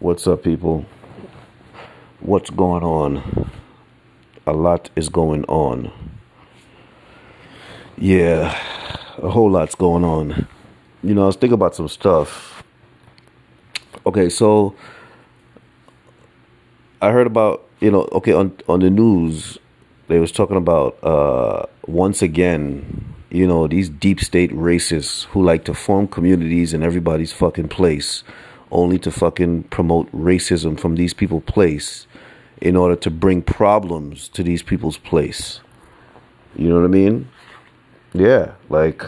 [0.00, 0.86] What's up, people?
[2.20, 3.50] What's going on?
[4.46, 5.90] A lot is going on.
[7.96, 8.56] Yeah,
[9.16, 10.46] a whole lot's going on.
[11.02, 12.62] You know, I was thinking about some stuff.
[14.06, 14.76] Okay, so
[17.02, 19.58] I heard about, you know, okay, on on the news,
[20.06, 25.64] they was talking about uh once again, you know, these deep state racists who like
[25.64, 28.22] to form communities in everybody's fucking place
[28.70, 32.06] only to fucking promote racism from these people's place
[32.60, 35.60] in order to bring problems to these people's place.
[36.56, 37.28] You know what I mean?
[38.12, 39.04] Yeah, like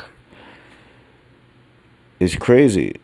[2.19, 2.97] it's crazy.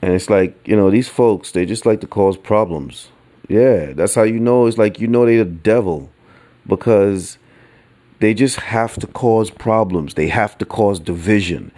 [0.00, 3.08] And it's like, you know, these folks, they just like to cause problems.
[3.48, 6.10] Yeah, that's how you know it's like you know they're the devil
[6.66, 7.38] because
[8.20, 10.14] they just have to cause problems.
[10.14, 11.72] They have to cause division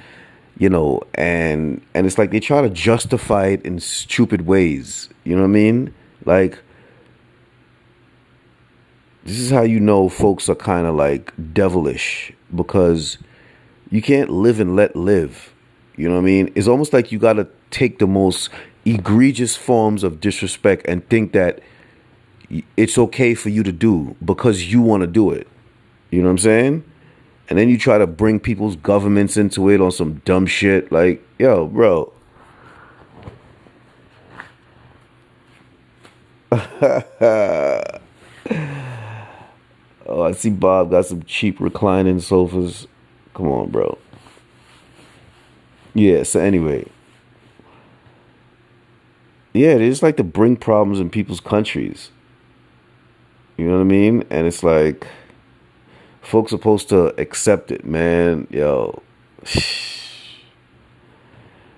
[0.59, 5.09] you know, and and it's like they try to justify it in stupid ways.
[5.25, 5.95] You know what I mean?
[6.25, 6.59] Like
[9.25, 13.19] this is how you know folks are kind of like devilish because
[13.91, 15.53] you can't live and let live.
[15.97, 16.53] You know what I mean?
[16.55, 18.51] It's almost like you got to take the most
[18.85, 21.61] egregious forms of disrespect and think that
[22.77, 25.49] it's okay for you to do because you want to do it.
[26.11, 26.85] You know what I'm saying?
[27.49, 30.91] And then you try to bring people's governments into it on some dumb shit.
[30.91, 32.13] Like, yo, bro.
[36.53, 37.03] oh,
[40.09, 42.87] I see Bob got some cheap reclining sofas.
[43.35, 43.99] Come on, bro.
[45.95, 46.87] Yeah, so anyway.
[49.53, 52.11] Yeah, they just like to bring problems in people's countries.
[53.57, 54.25] You know what I mean?
[54.31, 55.07] And it's like
[56.25, 58.49] folks supposed to accept it, man.
[58.51, 59.03] Yo,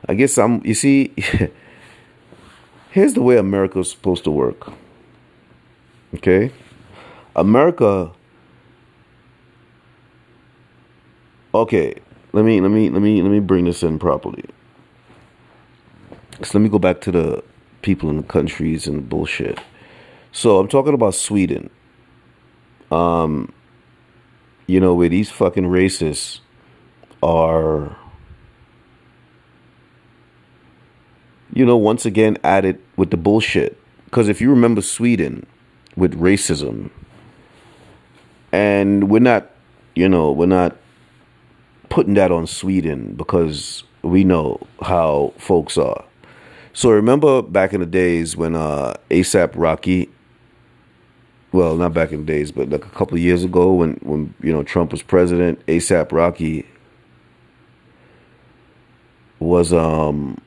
[0.08, 0.64] I guess I'm.
[0.64, 1.12] You see,
[2.91, 4.72] here's the way America's supposed to work.
[6.14, 6.53] Okay,
[7.34, 8.12] America.
[11.54, 11.94] Okay,
[12.32, 14.44] let me let me let me let me bring this in properly.
[16.43, 17.43] So let me go back to the
[17.82, 19.59] people in the countries and bullshit.
[20.32, 21.70] So I'm talking about Sweden.
[22.91, 23.53] Um,
[24.66, 26.41] you know, where these fucking racists
[27.22, 27.97] are,
[31.53, 33.78] you know, once again at it with the bullshit.
[34.06, 35.47] Because if you remember Sweden
[35.97, 36.91] with racism,
[38.53, 39.50] and we're not,
[39.94, 40.76] you know, we're not
[41.88, 46.05] putting that on Sweden because we know how folks are.
[46.72, 50.10] So remember back in the days when uh, ASAP Rocky
[51.52, 54.52] well, not back in the days, but like a couple years ago when, when you
[54.52, 56.66] know Trump was president, ASAP Rocky
[59.38, 60.40] was um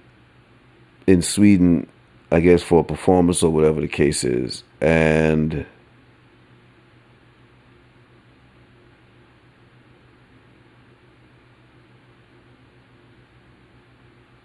[1.07, 1.87] in Sweden,
[2.31, 5.65] I guess for a performance or whatever the case is, and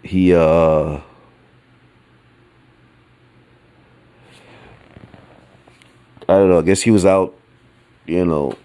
[0.03, 0.99] he uh
[6.27, 6.59] I don't know.
[6.59, 7.37] I guess he was out,
[8.05, 8.57] you know,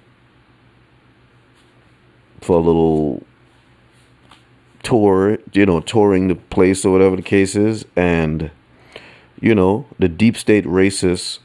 [2.41, 3.23] for a little
[4.83, 8.51] tour, you know, touring the place or whatever the case is, and
[9.41, 11.39] you know, the deep state racists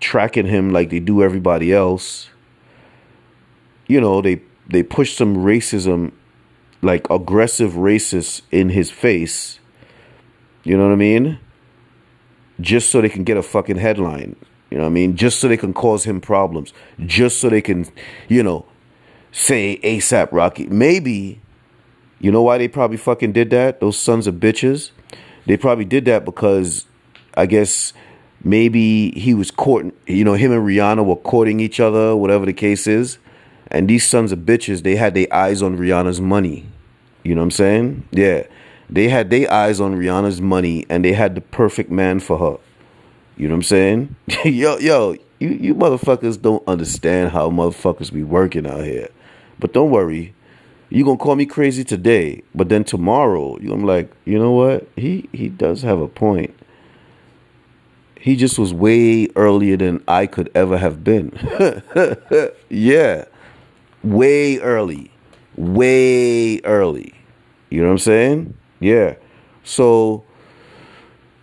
[0.00, 2.28] tracking him like they do everybody else.
[3.86, 6.12] You know, they they push some racism,
[6.82, 9.60] like aggressive racists in his face.
[10.64, 11.38] You know what I mean?
[12.60, 14.36] Just so they can get a fucking headline.
[14.70, 15.16] You know what I mean?
[15.16, 16.72] Just so they can cause him problems.
[17.06, 17.86] Just so they can,
[18.28, 18.66] you know,
[19.32, 20.66] say ASAP Rocky.
[20.66, 21.40] Maybe,
[22.20, 23.80] you know why they probably fucking did that?
[23.80, 24.90] Those sons of bitches.
[25.46, 26.84] They probably did that because
[27.34, 27.94] I guess
[28.44, 32.52] maybe he was courting, you know, him and Rihanna were courting each other, whatever the
[32.52, 33.18] case is.
[33.70, 36.66] And these sons of bitches, they had their eyes on Rihanna's money.
[37.22, 38.08] You know what I'm saying?
[38.10, 38.44] Yeah.
[38.90, 42.58] They had their eyes on Rihanna's money and they had the perfect man for her.
[43.36, 44.16] You know what I'm saying?
[44.44, 49.08] yo, yo, you, you motherfuckers don't understand how motherfuckers be working out here.
[49.58, 50.34] But don't worry.
[50.88, 54.52] you to call me crazy today, but then tomorrow, you're to be like, you know
[54.52, 54.88] what?
[54.96, 56.54] He, he does have a point.
[58.18, 61.30] He just was way earlier than I could ever have been.
[62.68, 63.26] yeah.
[64.02, 65.10] Way early.
[65.56, 67.14] Way early.
[67.70, 68.54] You know what I'm saying?
[68.80, 69.16] Yeah.
[69.64, 70.24] So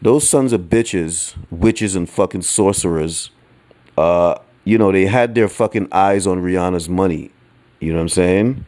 [0.02, 3.32] those sons of bitches, witches and fucking sorcerers,
[3.98, 7.32] uh, you know, they had their fucking eyes on Rihanna's money.
[7.80, 8.66] You know what I'm saying?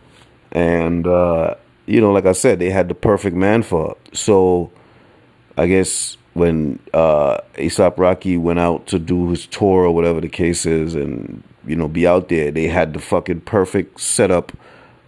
[0.52, 1.56] And uh,
[1.86, 3.96] you know, like I said, they had the perfect man for her.
[4.14, 4.72] So
[5.58, 10.30] I guess when uh ASAP Rocky went out to do his tour or whatever the
[10.30, 14.52] case is and you know be out there, they had the fucking perfect setup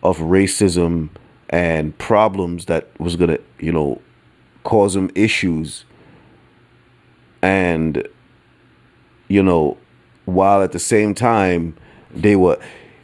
[0.01, 1.09] of racism
[1.49, 4.01] and problems that was gonna, you know,
[4.63, 5.85] cause them issues
[7.41, 8.07] and
[9.27, 9.77] you know,
[10.25, 11.75] while at the same time
[12.11, 12.57] they were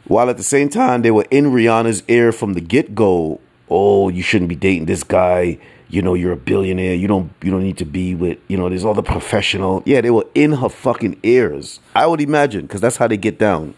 [0.06, 4.08] while at the same time they were in Rihanna's ear from the get go, oh,
[4.08, 5.58] you shouldn't be dating this guy.
[5.88, 6.94] You know, you're a billionaire.
[6.94, 9.82] You don't you don't need to be with, you know, there's all the professional.
[9.86, 11.80] Yeah, they were in her fucking ears.
[11.94, 13.74] I would imagine, because that's how they get down.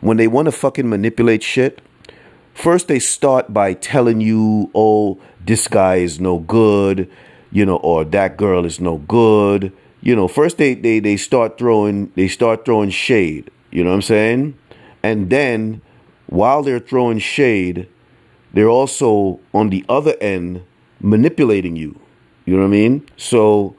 [0.00, 1.80] When they want to fucking manipulate shit,
[2.58, 7.08] first they start by telling you, oh, this guy is no good,
[7.52, 9.72] you know, or that girl is no good.
[10.00, 13.50] You know, first they, they, they start throwing they start throwing shade.
[13.70, 14.58] You know what I'm saying?
[15.02, 15.80] And then
[16.26, 17.88] while they're throwing shade,
[18.52, 20.62] they're also on the other end
[21.00, 21.98] manipulating you.
[22.44, 23.08] You know what I mean?
[23.16, 23.76] So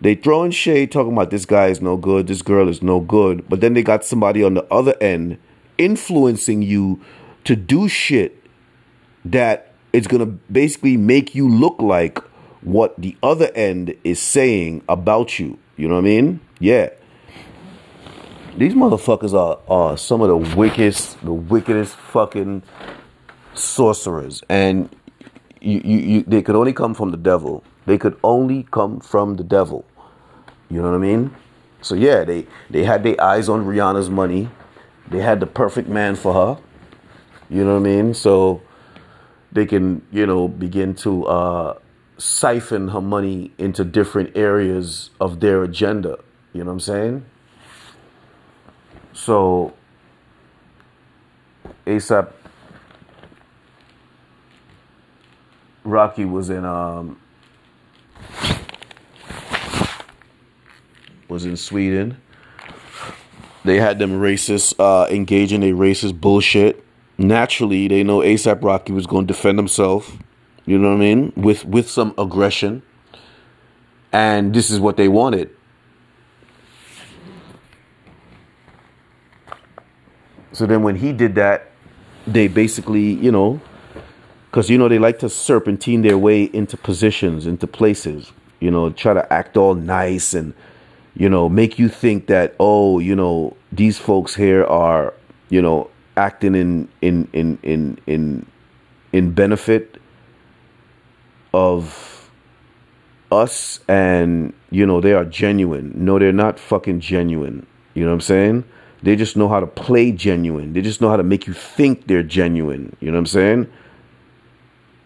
[0.00, 3.48] they throwing shade talking about this guy is no good, this girl is no good,
[3.48, 5.38] but then they got somebody on the other end
[5.78, 7.00] influencing you
[7.44, 8.42] to do shit
[9.24, 12.18] that is going to basically make you look like
[12.62, 15.58] what the other end is saying about you.
[15.76, 16.40] You know what I mean?
[16.58, 16.90] Yeah.
[18.56, 22.62] These motherfuckers are, are some of the wickedest, the wickedest fucking
[23.54, 24.42] sorcerers.
[24.48, 24.94] And
[25.60, 27.64] you, you, you, they could only come from the devil.
[27.86, 29.84] They could only come from the devil.
[30.70, 31.34] You know what I mean?
[31.80, 34.48] So yeah, they, they had their eyes on Rihanna's money.
[35.08, 36.62] They had the perfect man for her.
[37.52, 38.14] You know what I mean?
[38.14, 38.62] So
[39.52, 41.78] they can, you know, begin to uh,
[42.16, 46.18] siphon her money into different areas of their agenda.
[46.54, 47.24] You know what I'm saying?
[49.12, 49.74] So
[51.86, 52.32] ASAP
[55.84, 57.20] Rocky was in um
[61.28, 62.16] was in Sweden.
[63.64, 66.82] They had them racists uh, engaging in racist bullshit.
[67.18, 70.16] Naturally, they know ASAP Rocky was going to defend himself.
[70.64, 71.32] You know what I mean?
[71.36, 72.82] With with some aggression.
[74.12, 75.50] And this is what they wanted.
[80.52, 81.70] So then when he did that,
[82.26, 83.60] they basically, you know,
[84.50, 88.90] because, you know, they like to serpentine their way into positions, into places, you know,
[88.90, 90.52] try to act all nice and,
[91.14, 95.14] you know, make you think that, oh, you know, these folks here are,
[95.48, 98.46] you know, acting in, in, in, in, in,
[99.12, 100.00] in benefit
[101.54, 102.30] of
[103.30, 105.92] us and, you know, they are genuine.
[105.94, 107.66] No, they're not fucking genuine.
[107.94, 108.64] You know what I'm saying?
[109.02, 110.72] They just know how to play genuine.
[110.72, 112.96] They just know how to make you think they're genuine.
[113.00, 113.72] You know what I'm saying?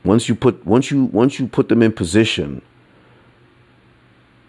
[0.05, 2.63] Once you put once you once you put them in position,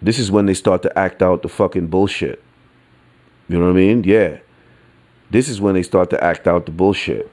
[0.01, 2.43] this is when they start to act out the fucking bullshit.
[3.47, 4.03] You know what I mean?
[4.03, 4.37] Yeah.
[5.29, 7.29] This is when they start to act out the bullshit.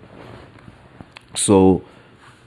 [1.35, 1.85] So,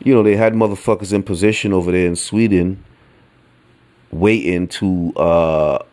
[0.04, 2.84] you know, they had motherfuckers in position over there in Sweden
[4.12, 5.84] waiting to uh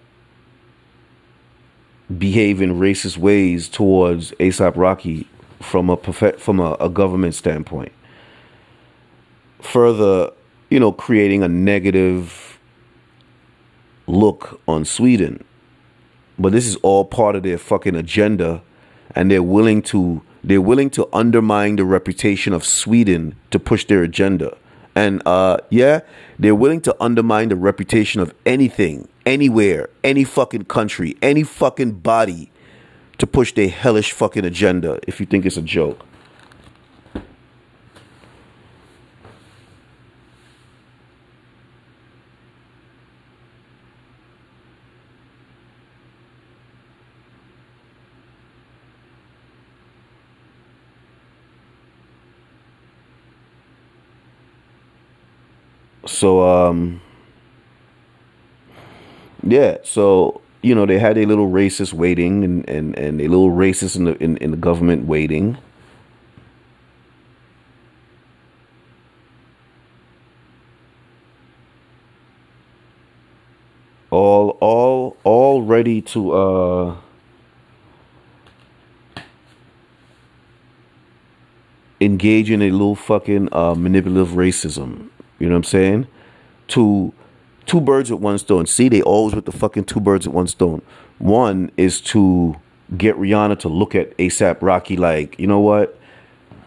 [2.19, 5.27] behave in racist ways towards ASAP Rocky
[5.61, 7.93] from a from a, a government standpoint.
[9.63, 10.31] Further,
[10.71, 12.59] you know, creating a negative
[14.07, 15.43] look on Sweden.
[16.39, 18.63] But this is all part of their fucking agenda
[19.15, 24.03] and they're willing to they're willing to undermine the reputation of Sweden to push their
[24.03, 24.57] agenda.
[24.95, 26.01] And uh, yeah,
[26.39, 32.53] they're willing to undermine the reputation of anything, anywhere, any fucking country, any fucking body
[33.19, 36.05] to push their hellish fucking agenda if you think it's a joke.
[56.15, 57.01] So um
[59.43, 63.51] yeah, so you know they had a little racist waiting and, and, and a little
[63.51, 65.59] racist in the in, in the government waiting.
[74.11, 76.97] All all all ready to uh
[82.01, 86.07] engage in a little fucking uh manipulative racism you know what I'm saying?
[86.69, 87.13] To
[87.67, 88.67] two birds with one stone.
[88.67, 90.83] See, they always with the fucking two birds with one stone.
[91.19, 92.57] One is to
[92.97, 95.99] get Rihanna to look at ASAP Rocky like, you know what?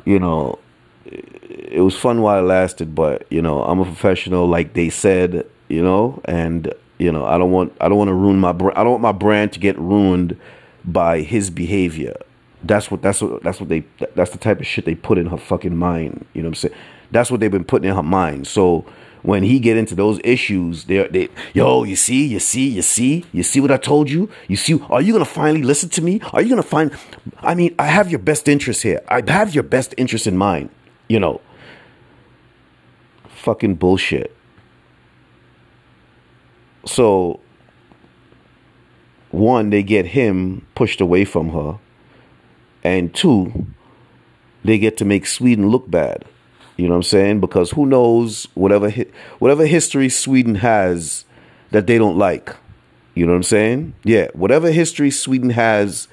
[0.06, 0.60] You know,
[1.06, 5.46] it was fun while it lasted, but you know, I'm a professional, like they said,
[5.68, 8.78] you know, and you know, I don't want I don't want to ruin my brand.
[8.78, 10.40] I don't want my brand to get ruined
[10.86, 12.16] by his behavior.
[12.64, 15.28] That's what that's what that's what they that's the type of shit they put in
[15.28, 16.26] her fucking mind.
[16.34, 16.76] You know what I'm saying?
[17.12, 18.48] That's what they've been putting in her mind.
[18.48, 18.86] So
[19.24, 23.26] when he get into those issues, they they yo, you see, you see, you see,
[23.34, 24.30] you see what I told you.
[24.48, 26.22] You see, are you gonna finally listen to me?
[26.34, 26.92] Are you gonna find?
[27.40, 29.02] I mean, I have your best interest here.
[29.08, 30.70] I have your best interest in mind.
[31.10, 31.42] You know,
[33.28, 34.36] fucking bullshit.
[36.86, 37.42] So,
[39.32, 41.80] one, they get him pushed away from her,
[42.84, 43.68] and two,
[44.64, 46.24] they get to make Sweden look bad.
[46.78, 47.40] You know what I'm saying?
[47.40, 48.90] Because who knows whatever
[49.40, 51.26] whatever history Sweden has
[51.72, 52.56] that they don't like.
[53.16, 53.94] You know what I'm saying?
[54.04, 56.08] Yeah, whatever history Sweden has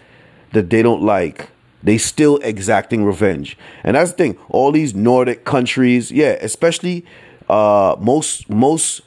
[0.53, 1.51] that they don't like,
[1.83, 3.59] they still exacting revenge.
[3.83, 4.39] And that's the thing.
[4.49, 7.05] All these Nordic countries, yeah, especially
[7.51, 9.03] uh, most most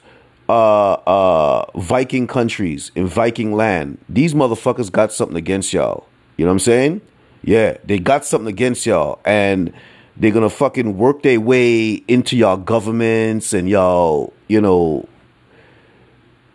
[0.48, 6.06] uh, uh, Viking countries in Viking land, these motherfuckers got something against y'all.
[6.36, 7.00] You know what I'm saying?
[7.42, 9.72] Yeah, they got something against y'all, and
[10.18, 15.08] they're gonna fucking work their way into y'all governments and y'all, you know,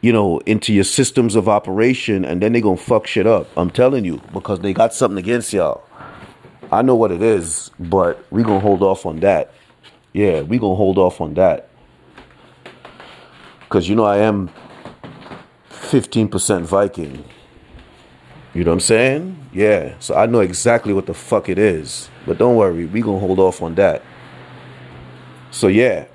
[0.02, 3.48] you know, into your systems of operation, and then they're gonna fuck shit up.
[3.56, 5.84] I'm telling you, because they got something against y'all.
[6.72, 9.52] I know what it is, but we gonna hold off on that.
[10.12, 11.70] Yeah, we gonna hold off on that
[13.74, 14.52] because you know I am
[15.72, 17.24] 15% Viking.
[18.54, 19.43] You know what I'm saying?
[19.54, 19.94] Yeah.
[20.00, 22.10] So I know exactly what the fuck it is.
[22.26, 24.02] But don't worry, we gonna hold off on that.
[25.52, 26.06] So yeah.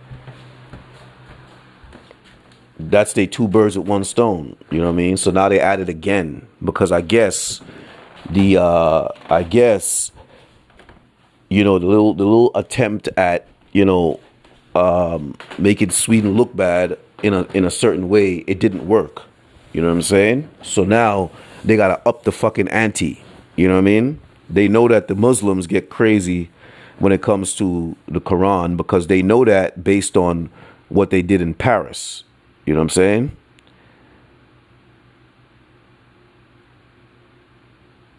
[2.80, 4.56] That's they two birds with one stone.
[4.70, 5.16] You know what I mean?
[5.16, 6.46] So now they add it again.
[6.64, 7.60] Because I guess
[8.30, 10.12] the uh I guess
[11.48, 14.20] you know the little the little attempt at, you know,
[14.74, 19.22] um making Sweden look bad in a in a certain way, it didn't work.
[19.72, 20.48] You know what I'm saying?
[20.62, 21.30] So now
[21.64, 23.22] they gotta up the fucking ante.
[23.58, 24.20] You know what I mean?
[24.48, 26.48] They know that the Muslims get crazy
[27.00, 30.48] when it comes to the Quran because they know that based on
[30.88, 32.22] what they did in Paris.
[32.66, 33.36] You know what I'm saying?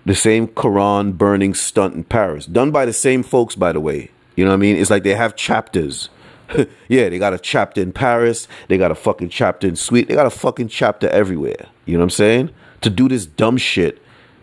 [0.06, 4.12] The same Quran burning stunt in Paris, done by the same folks, by the way.
[4.36, 4.76] You know what I mean?
[4.76, 6.10] It's like they have chapters
[6.88, 8.48] yeah, they got a chapter in Paris.
[8.68, 10.10] They got a fucking chapter in Sweden.
[10.10, 11.68] They got a fucking chapter everywhere.
[11.86, 12.50] You know what I'm saying?
[12.82, 14.02] To do this dumb shit.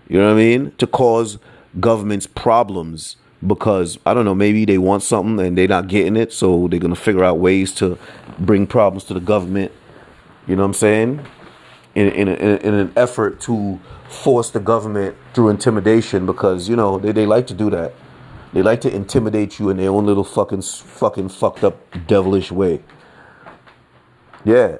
[0.08, 0.72] You know what I mean?
[0.78, 1.38] To cause
[1.80, 6.32] governments problems because I don't know, maybe they want something and they're not getting it,
[6.32, 7.98] so they're gonna figure out ways to
[8.38, 9.72] bring problems to the government.
[10.46, 11.26] You know what I'm saying?
[11.94, 17.12] In in, in an effort to force the government through intimidation because you know they,
[17.12, 17.94] they like to do that.
[18.52, 22.82] They like to intimidate you in their own little fucking fucking fucked up devilish way.
[24.44, 24.78] Yeah.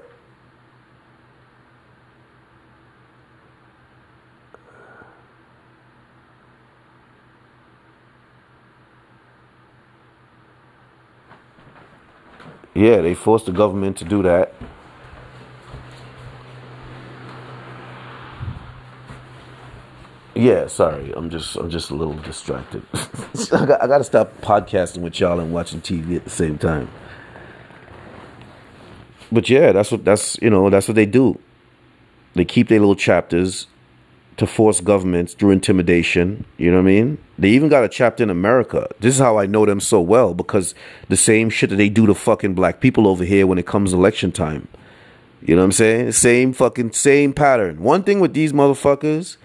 [12.77, 14.53] Yeah, they forced the government to do that.
[20.35, 21.11] Yeah, sorry.
[21.17, 22.83] I'm just I'm just a little distracted.
[23.51, 26.59] I got I got to stop podcasting with y'all and watching TV at the same
[26.59, 26.91] time.
[29.33, 31.41] But yeah, that's what that's you know that's what they do.
[32.35, 33.69] They keep their little chapters
[34.37, 36.45] to force governments through intimidation.
[36.59, 37.19] You know what I mean?
[37.39, 38.89] They even got a chapter in America.
[39.01, 40.75] This is how I know them so well because
[41.09, 43.93] the same shit that they do to fucking black people over here when it comes
[43.93, 44.69] election time.
[45.41, 46.13] You know what I'm saying?
[46.13, 47.81] Same fucking same pattern.
[47.81, 49.37] One thing with these motherfuckers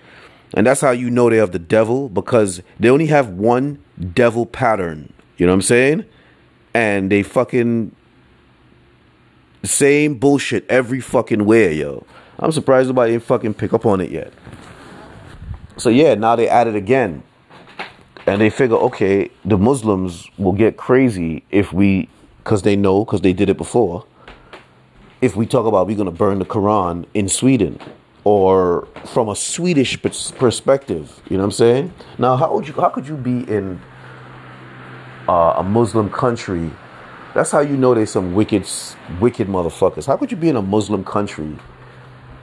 [0.54, 3.82] and that's how you know they have the devil because they only have one
[4.14, 5.14] devil pattern.
[5.38, 6.06] You know what I'm saying?
[6.74, 7.96] And they fucking
[9.64, 12.06] same bullshit every fucking where, yo.
[12.40, 14.34] I'm surprised nobody didn't fucking pick up on it yet.
[15.78, 17.24] So yeah, now they add it again.
[18.28, 22.08] And they figure, okay, the Muslims will get crazy if we,
[22.44, 24.06] because they know, because they did it before,
[25.22, 27.80] if we talk about we're going to burn the Quran in Sweden
[28.24, 31.22] or from a Swedish perspective.
[31.30, 31.94] You know what I'm saying?
[32.18, 32.74] Now, how would you?
[32.74, 33.82] How could you be in
[35.28, 36.72] uh, a Muslim country?
[37.34, 38.68] That's how you know there's some wicked,
[39.20, 40.06] wicked motherfuckers.
[40.06, 41.58] How could you be in a Muslim country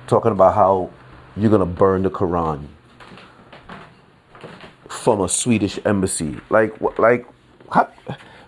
[0.06, 0.90] talking about how
[1.36, 2.66] you're gonna burn the Quran
[4.88, 6.38] from a Swedish embassy?
[6.50, 7.26] Like, like,
[7.72, 7.88] how,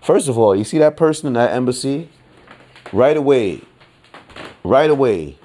[0.03, 2.09] first of all, you see that person in that embassy,
[2.93, 3.63] right away,
[4.65, 5.39] right away,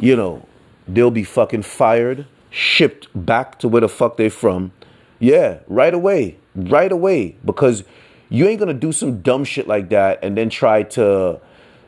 [0.00, 0.46] you know,
[0.86, 4.72] they'll be fucking fired, shipped back to where the fuck they from.
[5.18, 6.36] Yeah, right away.
[6.54, 7.36] Right away.
[7.44, 7.84] Because
[8.28, 11.40] You ain't gonna do some dumb shit like that and then try to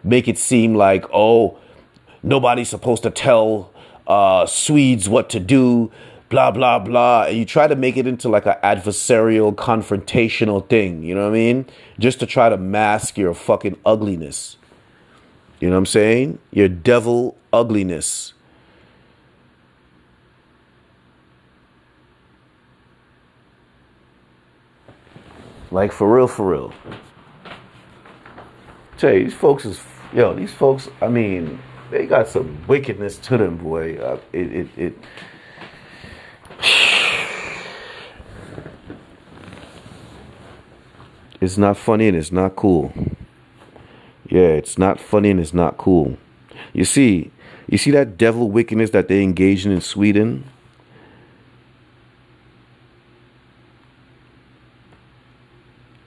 [0.04, 1.58] make it seem like, oh,
[2.22, 3.72] nobody's supposed to tell
[4.06, 5.90] uh, Swedes what to do,
[6.28, 7.24] blah, blah, blah.
[7.24, 11.30] And you try to make it into like an adversarial, confrontational thing, you know what
[11.30, 11.66] I mean?
[11.98, 14.56] Just to try to mask your fucking ugliness.
[15.60, 16.38] You know what I'm saying?
[16.52, 18.34] Your devil ugliness.
[25.70, 26.72] Like for real, for real.
[28.96, 29.80] Tell you, these folks is
[30.12, 30.88] yo, these folks.
[31.00, 33.96] I mean, they got some wickedness to them, boy.
[33.96, 34.98] Uh, it, it, it.
[41.40, 42.92] It's not funny and it's not cool.
[44.28, 46.18] Yeah, it's not funny and it's not cool.
[46.72, 47.30] You see,
[47.68, 50.44] you see that devil wickedness that they engage in in Sweden.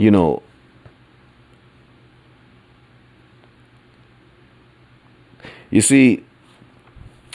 [0.01, 0.41] you know,
[5.69, 6.23] you see,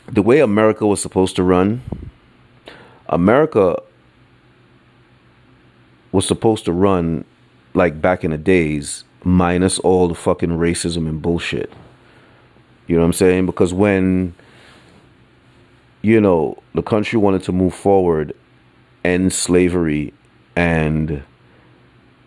[0.08, 1.80] the way America was supposed to run,
[3.08, 3.80] America
[6.12, 7.24] was supposed to run
[7.74, 11.72] like back in the days, minus all the fucking racism and bullshit.
[12.86, 13.46] You know what I'm saying?
[13.46, 14.34] Because when,
[16.02, 18.32] you know, the country wanted to move forward,
[19.04, 20.14] end slavery,
[20.54, 21.22] and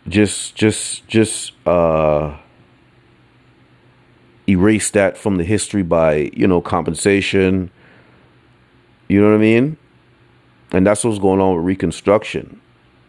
[0.07, 2.35] just just just uh
[4.47, 7.69] erase that from the history by you know compensation
[9.07, 9.77] you know what i mean
[10.71, 12.59] and that's what's going on with reconstruction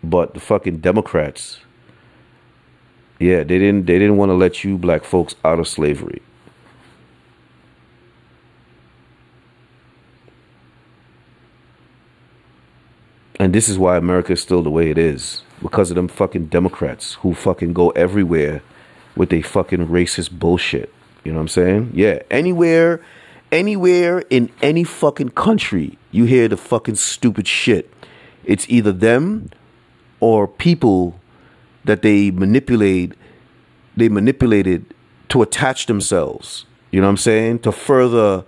[0.02, 1.60] but the fucking democrats
[3.18, 6.22] yeah they didn't they didn't want to let you black folks out of slavery
[13.38, 16.46] and this is why america is still the way it is because of them fucking
[16.46, 18.62] Democrats who fucking go everywhere
[19.16, 20.92] with a fucking racist bullshit.
[21.24, 21.92] You know what I'm saying?
[21.94, 23.04] Yeah, anywhere,
[23.52, 27.93] anywhere in any fucking country, you hear the fucking stupid shit.
[28.45, 29.50] It's either them
[30.21, 31.19] or people
[31.84, 33.15] that they manipulate,
[33.97, 34.95] they manipulated
[35.28, 36.67] to attach themselves.
[36.91, 37.60] You know what I'm saying?
[37.60, 38.45] To further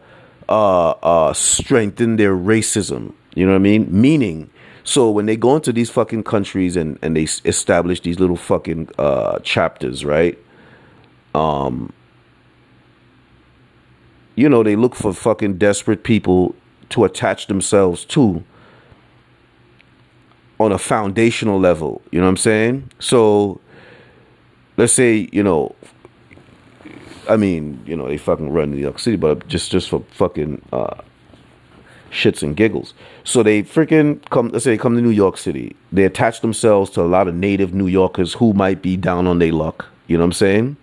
[0.48, 3.14] uh, uh, strengthen their racism.
[3.34, 3.88] You know what I mean?
[3.88, 4.50] Meaning
[4.84, 8.88] so when they go into these fucking countries and, and they establish these little fucking
[8.98, 10.38] uh, chapters, right?
[11.34, 11.92] Um,
[14.34, 16.54] you know, they look for fucking desperate people
[16.90, 18.44] to attach themselves to
[20.58, 22.02] on a foundational level.
[22.10, 22.90] You know what I'm saying?
[22.98, 23.60] So
[24.76, 25.74] let's say, you know,
[27.28, 30.62] I mean, you know, they fucking run New York City, but just just for fucking
[30.72, 30.94] uh,
[32.10, 32.94] shits and giggles.
[33.24, 35.76] So they freaking come, let's say they come to New York City.
[35.92, 39.38] They attach themselves to a lot of native New Yorkers who might be down on
[39.38, 39.86] their luck.
[40.06, 40.76] You know what I'm saying?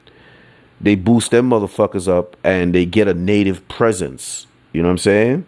[0.82, 4.48] They boost them motherfuckers up and they get a native presence.
[4.72, 5.46] You know what I'm saying?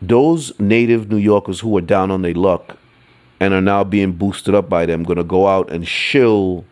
[0.00, 2.78] Those native New Yorkers who are down on their luck
[3.38, 6.64] and are now being boosted up by them gonna go out and shill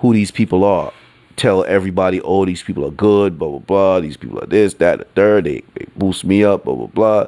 [0.00, 0.92] who these people are
[1.36, 4.00] tell everybody, oh, these people are good, blah, blah, blah.
[4.00, 5.44] These people are this, that, the third.
[5.44, 7.26] They, they boost me up, blah, blah, blah.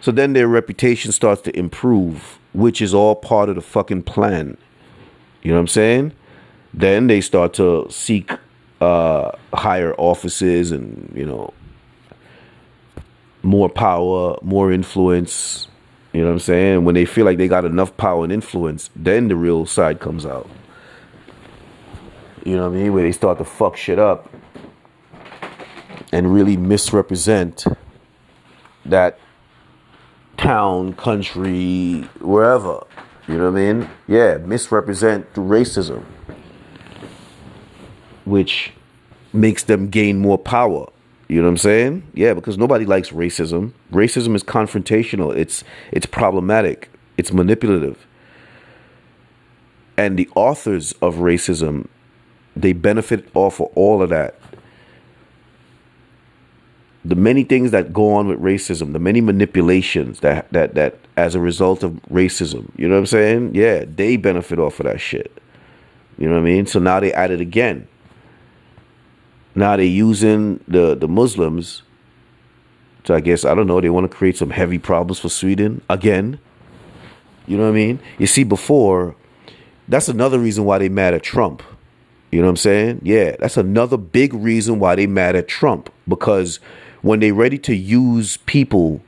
[0.00, 4.56] So then their reputation starts to improve, which is all part of the fucking plan.
[5.42, 6.12] You know what I'm saying?
[6.74, 8.32] Then they start to seek
[8.80, 11.54] uh, higher offices and, you know,
[13.42, 15.68] more power, more influence.
[16.12, 16.84] You know what I'm saying?
[16.84, 20.26] When they feel like they got enough power and influence, then the real side comes
[20.26, 20.50] out.
[22.44, 22.92] You know what I mean?
[22.92, 24.28] Where they start to fuck shit up
[26.12, 27.64] and really misrepresent
[28.84, 29.18] that
[30.36, 32.84] town, country, wherever.
[33.26, 33.90] You know what I mean?
[34.06, 36.04] Yeah, misrepresent racism,
[38.24, 38.72] which
[39.32, 40.86] makes them gain more power.
[41.28, 42.06] You know what I'm saying?
[42.14, 43.72] Yeah, because nobody likes racism.
[43.92, 45.34] Racism is confrontational.
[45.34, 46.90] It's it's problematic.
[47.16, 48.06] It's manipulative.
[49.96, 51.88] And the authors of racism
[52.56, 54.36] they benefit off of all of that.
[57.04, 61.34] The many things that go on with racism, the many manipulations that that that as
[61.34, 63.54] a result of racism, you know what I'm saying?
[63.54, 65.30] Yeah, they benefit off of that shit.
[66.18, 66.66] You know what I mean?
[66.66, 67.88] So now they add it again.
[69.54, 71.82] Now they're using the the Muslims.
[73.04, 73.80] So I guess I don't know.
[73.80, 76.38] They want to create some heavy problems for Sweden again.
[77.46, 78.00] You know what I mean?
[78.18, 79.14] You see, before
[79.86, 81.62] that's another reason why they mad at Trump
[82.34, 83.00] you know what I'm saying?
[83.04, 86.58] Yeah, that's another big reason why they mad at Trump because
[87.00, 89.00] when they ready to use people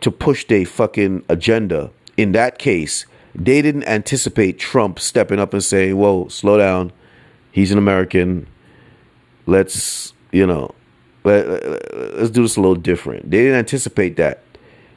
[0.00, 5.64] to push their fucking agenda, in that case, they didn't anticipate Trump stepping up and
[5.64, 6.92] saying, "Whoa, slow down.
[7.50, 8.46] He's an American.
[9.46, 10.74] Let's, you know,
[11.24, 14.42] let, us do this a little different." They didn't anticipate that.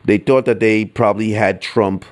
[0.05, 2.05] They thought that they probably had Trump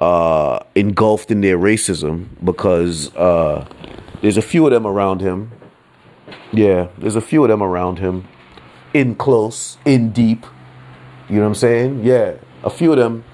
[0.00, 3.66] uh, engulfed in their racism because uh,
[4.20, 5.52] there's a few of them around him.
[6.52, 8.28] Yeah, there's a few of them around him,
[8.92, 10.46] in close, in deep.
[11.28, 12.04] You know what I'm saying?
[12.04, 13.24] Yeah, a few of them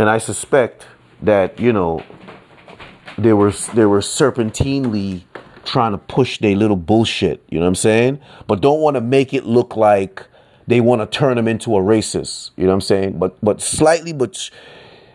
[0.00, 0.86] and I suspect
[1.20, 2.02] that you know
[3.18, 5.24] they were they were serpentinely
[5.70, 7.42] trying to push their little bullshit.
[7.48, 8.20] You know what I'm saying?
[8.48, 10.26] But don't want to make it look like
[10.66, 12.50] they want to turn them into a racist.
[12.56, 13.18] You know what I'm saying?
[13.18, 14.50] But but slightly, but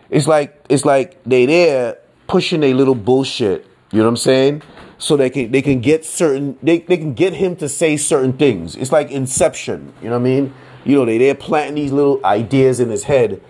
[0.08, 3.66] it's like it's like they there pushing a little bullshit.
[3.92, 4.62] You know what I'm saying?
[4.98, 8.32] So they can they can get certain they, they can get him to say certain
[8.32, 8.76] things.
[8.76, 9.92] It's like Inception.
[10.00, 10.54] You know what I mean?
[10.84, 13.42] You know they they're planting these little ideas in his head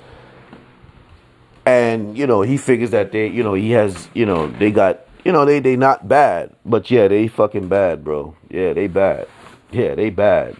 [1.67, 5.06] and you know he figures that they you know he has you know they got
[5.27, 8.37] you know they they not bad but yeah they fucking bad bro.
[8.49, 9.27] Yeah they bad.
[9.73, 10.57] Yeah they bad.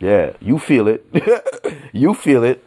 [0.00, 1.04] Yeah you feel it.
[1.92, 2.64] You feel it.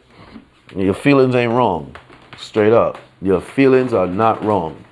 [0.76, 1.96] Your feelings ain't wrong.
[2.38, 2.98] Straight up.
[3.20, 4.84] Your feelings are not wrong.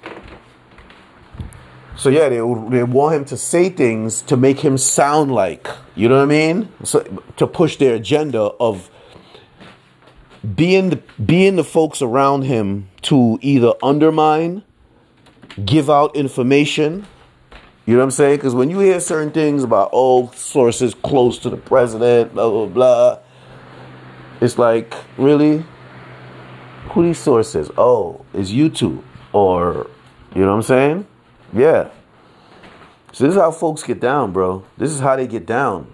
[1.97, 2.39] So yeah they,
[2.77, 6.27] they want him to say things to make him sound like you know what i
[6.27, 6.71] mean?
[6.83, 8.91] So to push their agenda of
[10.57, 14.65] being the, being the folks around him to either undermine,
[15.63, 17.07] give out information.
[17.87, 18.37] You know what I'm saying?
[18.37, 22.67] Because when you hear certain things about oh sources close to the president, blah blah
[22.67, 23.19] blah,
[24.41, 25.65] it's like really,
[26.91, 27.71] who these sources?
[27.77, 29.91] Oh, it's YouTube or
[30.35, 31.07] you know what I'm saying?
[31.53, 31.91] Yeah.
[33.13, 34.65] So this is how folks get down, bro.
[34.77, 35.93] This is how they get down.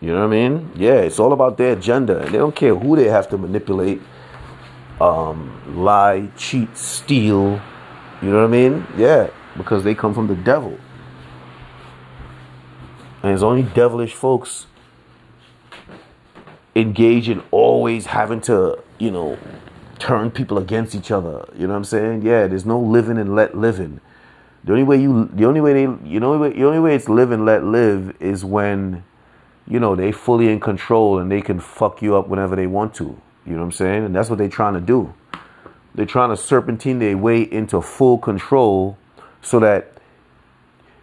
[0.00, 0.70] You know what I mean?
[0.76, 2.20] Yeah, it's all about their agenda.
[2.20, 4.00] And they don't care who they have to manipulate,
[5.00, 7.60] um, lie, cheat, steal.
[8.22, 8.86] You know what I mean?
[8.96, 10.78] Yeah, because they come from the devil.
[13.22, 14.66] And it's only devilish folks
[16.74, 19.36] engage in always having to, you know,
[19.98, 21.48] turn people against each other.
[21.56, 22.22] You know what I'm saying?
[22.22, 24.00] Yeah, there's no living and let living.
[24.64, 27.30] The only way you, the only way they, you know, the only way it's live
[27.30, 29.04] and let live is when
[29.68, 32.94] you know, they fully in control and they can fuck you up whenever they want
[32.94, 33.04] to.
[33.44, 34.04] You know what I'm saying?
[34.04, 35.12] And that's what they're trying to do.
[35.98, 38.96] They're trying to serpentine their way into full control
[39.42, 39.94] so that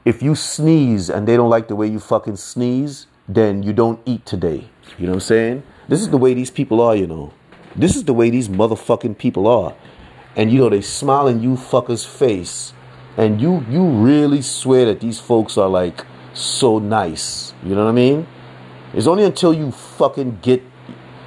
[0.06, 4.00] if you sneeze and they don't like the way you fucking sneeze, then you don't
[4.06, 4.70] eat today.
[4.98, 5.64] You know what I'm saying?
[5.90, 7.34] This is the way these people are, you know.
[7.76, 9.76] This is the way these motherfucking people are.
[10.34, 12.72] And you know, they smile in you fuckers' face.
[13.18, 17.54] And you you really swear that these folks are like so nice.
[17.66, 18.28] You know what I mean?
[18.94, 20.64] It's only until you fucking get.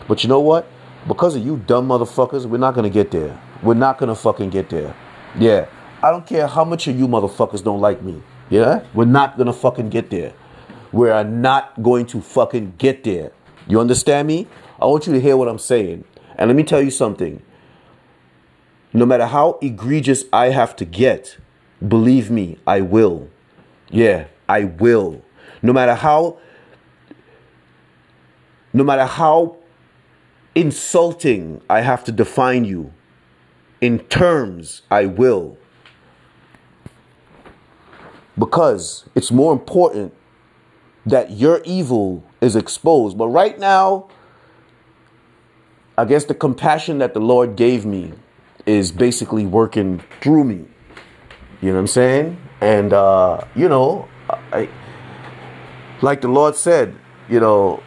[0.08, 0.66] But you know what?
[1.06, 3.38] Because of you dumb motherfuckers, we're not gonna get there.
[3.62, 4.94] We're not gonna fucking get there.
[5.38, 5.66] Yeah.
[6.02, 8.22] I don't care how much of you motherfuckers don't like me.
[8.50, 8.84] Yeah?
[8.94, 10.32] We're not gonna fucking get there.
[10.92, 13.32] We are not going to fucking get there.
[13.66, 14.46] You understand me?
[14.80, 16.04] I want you to hear what I'm saying.
[16.36, 17.42] And let me tell you something.
[18.92, 21.36] No matter how egregious I have to get,
[21.86, 23.28] believe me, I will.
[23.90, 25.22] Yeah, I will.
[25.62, 26.38] No matter how
[28.72, 29.56] no matter how
[30.54, 32.92] insulting I have to define you,
[33.80, 35.56] in terms, I will.
[38.38, 40.14] Because it's more important
[41.06, 43.18] that your evil is exposed.
[43.18, 44.08] But right now,
[45.96, 48.12] I guess the compassion that the Lord gave me
[48.66, 50.64] is basically working through me.
[51.60, 52.38] You know what I'm saying?
[52.60, 54.08] And, uh, you know,
[54.52, 54.68] I,
[56.02, 56.94] like the Lord said,
[57.28, 57.82] you know,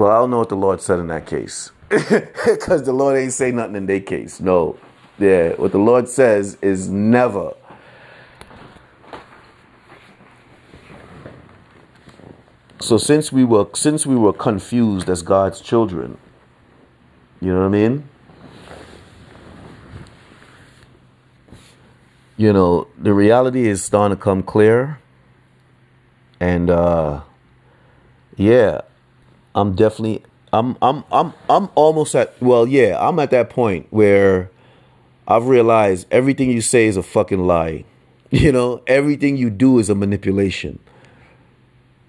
[0.00, 1.72] Well, I don't know what the Lord said in that case.
[1.90, 4.40] Because the Lord ain't say nothing in their case.
[4.40, 4.78] No.
[5.18, 5.50] Yeah.
[5.50, 7.52] What the Lord says is never.
[12.78, 16.16] So since we were since we were confused as God's children,
[17.42, 18.08] you know what I mean?
[22.38, 24.98] You know, the reality is starting to come clear.
[26.40, 27.20] And uh
[28.38, 28.80] yeah,
[29.54, 34.50] I'm definitely I'm I'm I'm I'm almost at well, yeah, I'm at that point where
[35.28, 37.84] I've realized everything you say is a fucking lie.
[38.32, 40.78] You know, everything you do is a manipulation.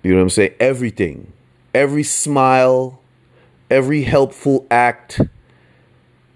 [0.03, 0.53] You know what I'm saying?
[0.59, 1.33] Everything.
[1.73, 3.01] Every smile,
[3.71, 5.19] every helpful act,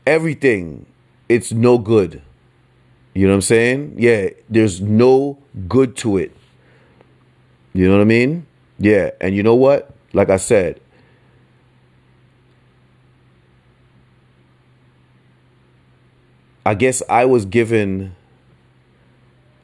[0.08, 0.88] everything,
[1.30, 2.24] it's no good.
[3.14, 3.96] You know what I'm saying?
[4.00, 5.38] Yeah, there's no
[5.68, 6.36] good to it.
[7.74, 8.48] You know what I mean?
[8.80, 9.94] Yeah, and you know what?
[10.14, 10.82] Like I said,
[16.66, 18.16] I guess I was given,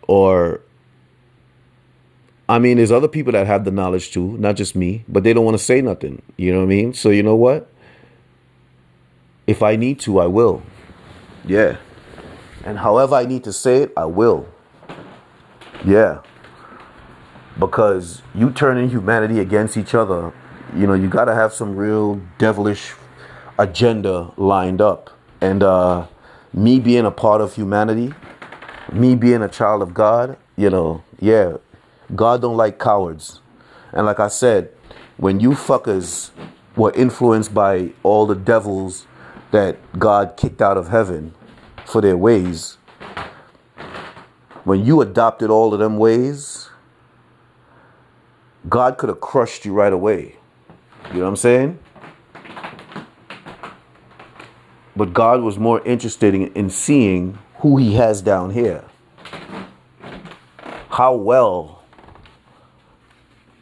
[0.08, 0.62] or
[2.48, 5.34] I mean, there's other people that have the knowledge too, not just me, but they
[5.34, 6.22] don't want to say nothing.
[6.36, 6.94] You know what I mean?
[6.94, 7.70] So, you know what?
[9.48, 10.62] If I need to, I will.
[11.46, 11.78] Yeah.
[12.66, 14.48] And however I need to say it, I will.
[15.86, 16.22] Yeah.
[17.58, 20.34] Because you turning humanity against each other,
[20.76, 22.94] you know, you got to have some real devilish
[23.58, 25.10] agenda lined up.
[25.40, 26.08] And uh,
[26.54, 28.14] me being a part of humanity,
[28.92, 31.58] me being a child of God, you know, yeah,
[32.16, 33.42] God don't like cowards.
[33.94, 34.72] And like I said,
[35.18, 36.32] when you fuckers
[36.76, 39.06] were influenced by all the devils
[39.52, 41.34] that God kicked out of heaven
[41.86, 42.78] for their ways,
[44.64, 46.70] when you adopted all of them ways,
[48.70, 50.36] God could have crushed you right away.
[51.08, 51.80] You know what I'm saying?
[54.96, 58.84] But God was more interested in, in seeing who He has down here.
[60.90, 61.84] How well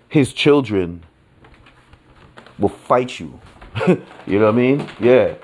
[0.08, 1.04] His children
[2.58, 3.40] will fight you.
[3.88, 4.90] you know what I mean?
[5.00, 5.36] Yeah.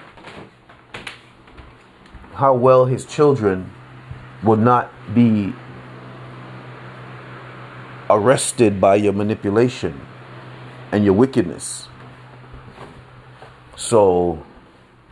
[2.34, 3.72] How well His children
[4.44, 5.54] will not be
[8.10, 10.00] arrested by your manipulation
[10.92, 11.88] and your wickedness.
[13.76, 14.44] So,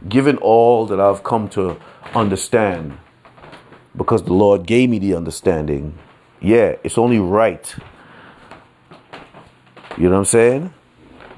[0.07, 1.77] given all that I've come to
[2.13, 2.97] understand,
[3.95, 5.97] because the Lord gave me the understanding,
[6.41, 7.75] yeah, it's only right.
[9.97, 10.73] You know what I'm saying?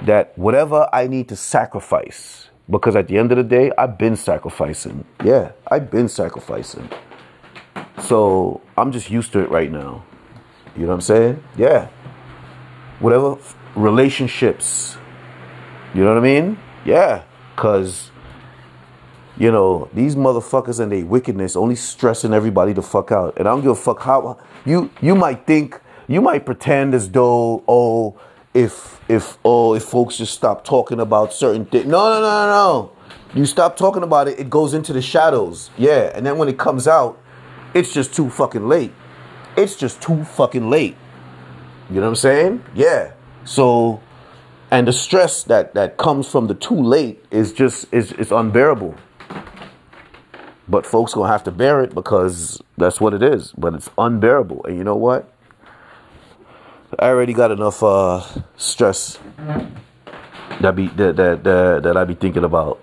[0.04, 4.16] That whatever I need to sacrifice, because at the end of the day, I've been
[4.16, 5.06] sacrificing.
[5.24, 6.90] Yeah, I've been sacrificing.
[8.02, 10.04] So I'm just used to it right now.
[10.76, 11.44] You know what I'm saying?
[11.58, 11.88] Yeah.
[13.00, 13.38] Whatever
[13.76, 14.98] relationships.
[15.94, 16.58] You know what I mean?
[16.84, 17.24] Yeah.
[17.56, 18.12] Cause
[19.38, 23.38] you know, these motherfuckers and their wickedness only stressing everybody to fuck out.
[23.38, 27.10] And I don't give a fuck how you you might think you might pretend as
[27.10, 28.20] though, oh,
[28.54, 31.86] if if oh if folks just stop talking about certain things.
[31.86, 32.92] No, no, no, no, no.
[33.34, 35.70] You stop talking about it, it goes into the shadows.
[35.78, 36.12] Yeah.
[36.16, 37.22] And then when it comes out,
[37.74, 38.94] it's just too fucking late.
[39.58, 40.96] It's just too fucking late.
[41.90, 42.64] You know what I'm saying?
[42.74, 43.12] Yeah.
[43.44, 44.02] So
[44.72, 48.96] and the stress that that comes from the too late is just is it's unbearable.
[50.68, 53.52] But folks gonna have to bear it because that's what it is.
[53.58, 54.66] But it's unbearable.
[54.66, 55.32] And you know what?
[57.00, 58.22] I already got enough uh,
[58.58, 59.20] stress
[60.62, 62.82] that be that, that that that I be thinking about.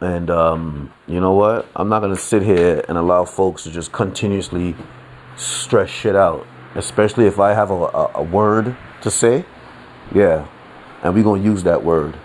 [0.00, 1.66] And um, you know what?
[1.76, 4.76] I'm not gonna sit here and allow folks to just continuously
[5.36, 9.44] stress shit out, especially if I have a, a, a word to say.
[10.14, 10.46] Yeah,
[11.02, 12.16] and we're gonna use that word.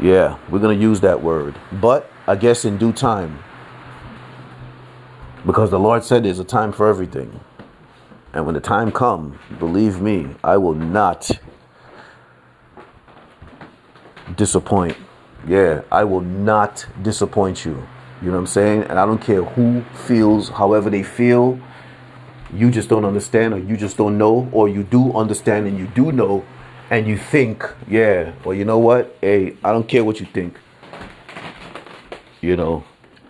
[0.00, 3.38] Yeah, we're gonna use that word, but I guess in due time,
[5.46, 7.40] because the Lord said there's a time for everything,
[8.32, 11.30] and when the time comes, believe me, I will not
[14.36, 14.96] disappoint.
[15.46, 17.86] Yeah, I will not disappoint you.
[18.22, 18.82] You know what I'm saying?
[18.84, 21.58] And I don't care who feels however they feel.
[22.54, 25.88] You just don't understand, or you just don't know, or you do understand and you
[25.88, 26.44] do know,
[26.90, 29.16] and you think, yeah, well, you know what?
[29.20, 30.58] Hey, I don't care what you think.
[32.40, 32.84] You know,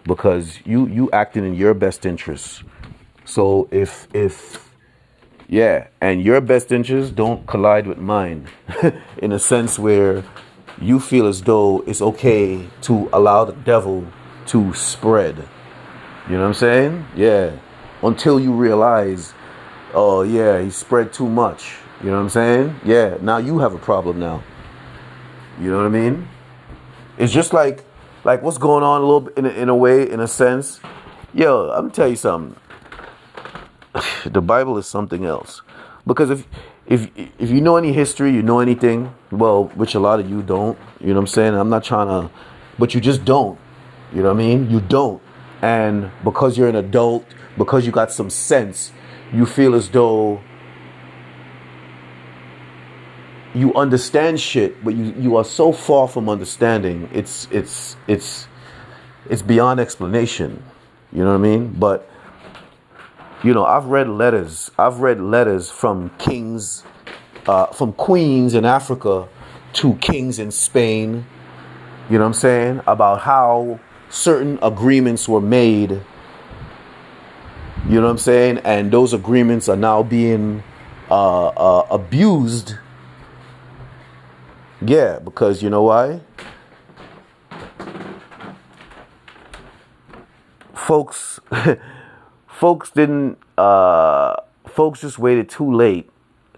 [0.05, 2.63] because you you acting in your best interest.
[3.25, 4.69] So if if
[5.49, 8.49] yeah, and your best interests don't collide with mine,
[9.19, 10.25] in a sense where
[10.81, 14.07] you feel as though it's okay to allow the devil
[14.47, 15.37] to spread.
[16.29, 17.07] You know what I'm saying?
[17.15, 17.57] Yeah.
[18.03, 19.35] Until you realize,
[19.95, 21.77] oh yeah, he spread too much.
[22.03, 22.81] You know what I'm saying?
[22.85, 23.19] Yeah.
[23.21, 24.43] Now you have a problem now.
[25.61, 26.29] You know what I mean?
[27.19, 27.85] It's just like,
[28.25, 30.81] like what's going on a little bit in a, in a way, in a sense.
[31.35, 32.59] Yo, I'm tell you something.
[34.25, 35.63] the Bible is something else,
[36.07, 36.47] because if
[36.87, 40.43] if if you know any history, you know anything, well, which a lot of you
[40.43, 40.79] don't.
[41.01, 41.55] You know what I'm saying?
[41.55, 42.31] I'm not trying to,
[42.79, 43.59] but you just don't.
[44.13, 44.71] You know what I mean?
[44.71, 45.23] You don't.
[45.63, 47.25] And because you're an adult,
[47.57, 48.93] because you got some sense,
[49.33, 50.41] you feel as though
[53.55, 57.09] you understand shit, but you, you are so far from understanding.
[57.13, 58.47] It's it's it's
[59.29, 60.63] it's beyond explanation.
[61.13, 61.69] You know what I mean?
[61.79, 62.09] But
[63.43, 64.71] you know, I've read letters.
[64.79, 66.85] I've read letters from kings,
[67.47, 69.29] uh, from queens in Africa
[69.75, 71.27] to kings in Spain.
[72.09, 72.81] You know what I'm saying?
[72.87, 76.01] About how certain agreements were made.
[77.89, 78.59] You know what I'm saying?
[78.59, 80.63] And those agreements are now being
[81.11, 82.77] uh, uh, abused
[84.85, 86.21] Yeah, because you know why?
[90.75, 91.39] Folks
[92.49, 94.35] folks didn't uh
[94.67, 96.11] folks just waited too late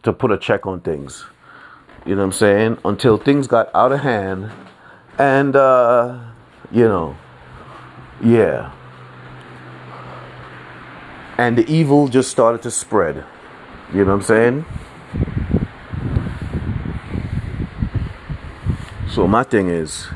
[0.03, 1.27] to put a check on things.
[2.07, 2.79] You know what I'm saying?
[2.85, 4.51] Until things got out of hand
[5.19, 6.19] and uh
[6.73, 7.17] you know
[8.23, 8.73] yeah.
[11.37, 13.25] And the evil just started to spread.
[13.93, 14.65] You know what I'm saying?
[19.14, 20.09] So my thing is,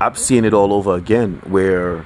[0.00, 2.04] I've seen it all over again where,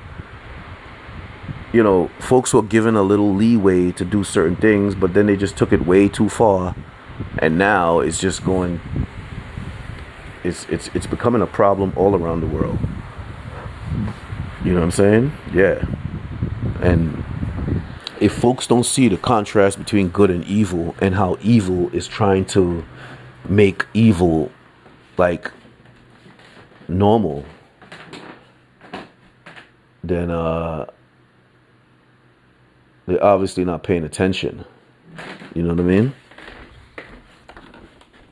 [1.72, 5.38] you know, folks were given a little leeway to do certain things, but then they
[5.38, 6.76] just took it way too far,
[7.38, 8.78] and now it's just going.
[10.44, 12.78] It's it's it's becoming a problem all around the world.
[14.62, 15.32] You know what I'm saying?
[15.54, 15.82] Yeah.
[16.82, 17.24] And
[18.20, 22.44] if folks don't see the contrast between good and evil and how evil is trying
[22.56, 22.84] to
[23.48, 24.52] make evil
[25.16, 25.50] like
[26.90, 27.44] normal,
[30.02, 30.86] then uh,
[33.06, 34.64] they're obviously not paying attention.
[35.54, 36.12] You know what I mean?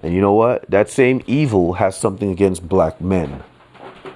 [0.03, 0.71] And you know what?
[0.71, 3.43] That same evil has something against black men.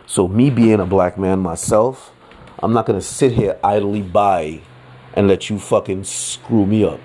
[0.07, 2.13] So, me being a black man myself,
[2.61, 4.61] I'm not going to sit here idly by
[5.15, 7.01] and let you fucking screw me up.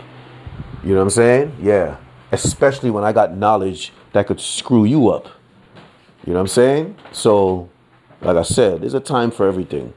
[0.84, 1.58] You know what I'm saying?
[1.62, 1.98] Yeah.
[2.32, 5.30] Especially when I got knowledge that could screw you up.
[6.28, 6.98] You know what I'm saying?
[7.14, 7.70] So,
[8.20, 9.94] like I said, there's a time for everything.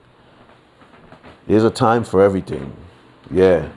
[1.49, 2.73] There's a time for everything.
[3.33, 3.69] Yeah.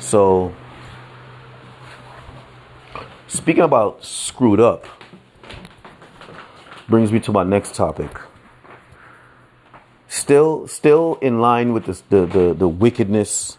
[0.00, 0.52] So,
[3.28, 4.84] speaking about screwed up,
[6.88, 8.18] brings me to my next topic.
[10.08, 13.58] Still, still in line with the the the, the wickedness.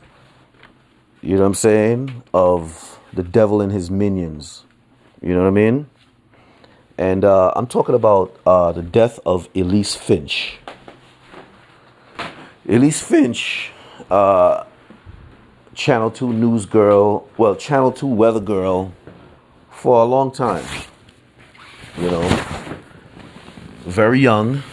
[1.21, 2.23] You know what I'm saying?
[2.34, 4.65] Of the devil and his minions.
[5.22, 5.88] You know what I mean?
[6.98, 10.58] And uh, I'm talking about uh, the death of Elise Finch.
[12.68, 13.72] Elise Finch,
[14.10, 14.64] uh,
[15.76, 18.94] Channel 2 news girl, well, Channel 2 weather girl
[19.70, 20.66] for a long time.
[21.98, 22.28] You know,
[23.82, 24.64] very young.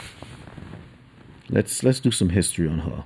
[1.51, 3.05] Let's let's do some history on her.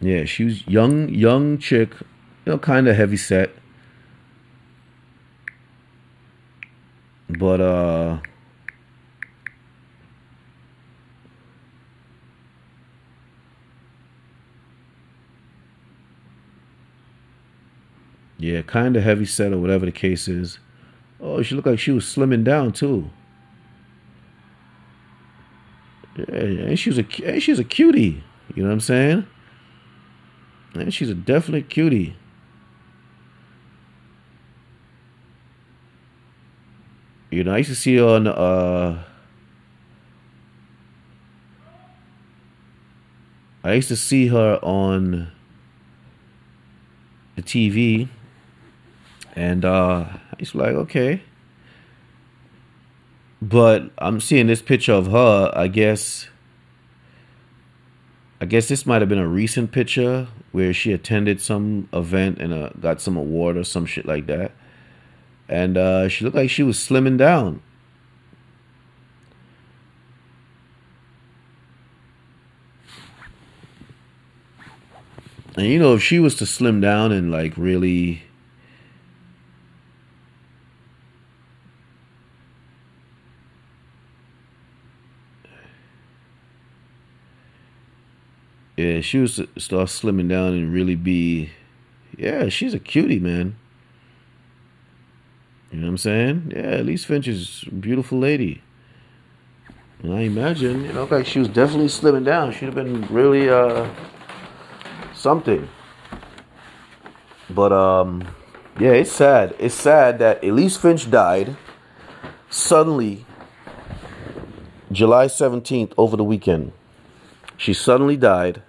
[0.00, 1.92] Yeah, she was young, young chick,
[2.44, 3.50] you know, kind of heavy set.
[7.38, 8.18] But uh
[18.44, 20.58] Yeah, kind of heavy set or whatever the case is.
[21.18, 23.08] Oh, she looked like she was slimming down too.
[26.16, 28.22] Yeah, and she was a and she's a cutie.
[28.54, 29.26] You know what I'm saying?
[30.74, 32.16] And she's a definite cutie.
[37.34, 39.02] You know, I used to see on uh
[43.64, 45.32] I used to see her on
[47.34, 48.08] the TV
[49.34, 51.24] and uh I to like, okay.
[53.42, 56.28] But I'm seeing this picture of her, I guess
[58.40, 62.54] I guess this might have been a recent picture where she attended some event and
[62.54, 64.52] uh, got some award or some shit like that
[65.48, 67.62] and uh, she looked like she was slimming down.
[75.56, 78.22] And you know, if she was to slim down and like really
[88.76, 91.50] Yeah, she was to start slimming down and really be
[92.18, 93.56] yeah, she's a cutie, man.
[95.74, 96.52] You know what I'm saying?
[96.54, 98.62] Yeah, Elise Finch is a beautiful lady.
[100.04, 102.52] And I imagine, you know, like she was definitely slimming down.
[102.52, 103.90] She'd have been really uh
[105.14, 105.68] something.
[107.50, 108.22] But um
[108.78, 109.56] yeah, it's sad.
[109.58, 111.56] It's sad that Elise Finch died
[112.48, 113.26] suddenly
[114.92, 116.70] July 17th over the weekend.
[117.56, 118.62] She suddenly died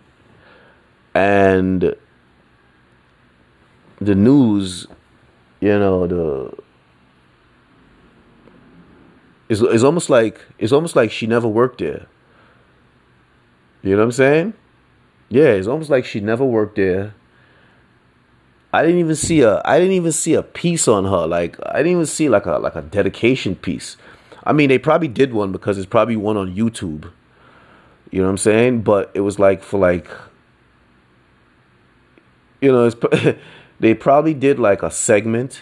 [1.14, 1.96] and
[4.02, 4.88] the news,
[5.62, 6.65] you know, the
[9.50, 12.08] it's, it's almost like it's almost like she never worked there.
[13.84, 14.54] You know what I'm saying?
[15.30, 17.14] Yeah, it's almost like she never worked there.
[18.74, 21.28] I didn't even see a I didn't even see a piece on her.
[21.28, 23.98] Like I didn't even see like a like a dedication piece.
[24.44, 27.12] I mean, they probably did one because it's probably one on YouTube.
[28.12, 28.82] You know what I'm saying?
[28.82, 30.08] But it was like for like
[32.62, 33.36] you know, it's
[33.80, 35.62] They probably did like a segment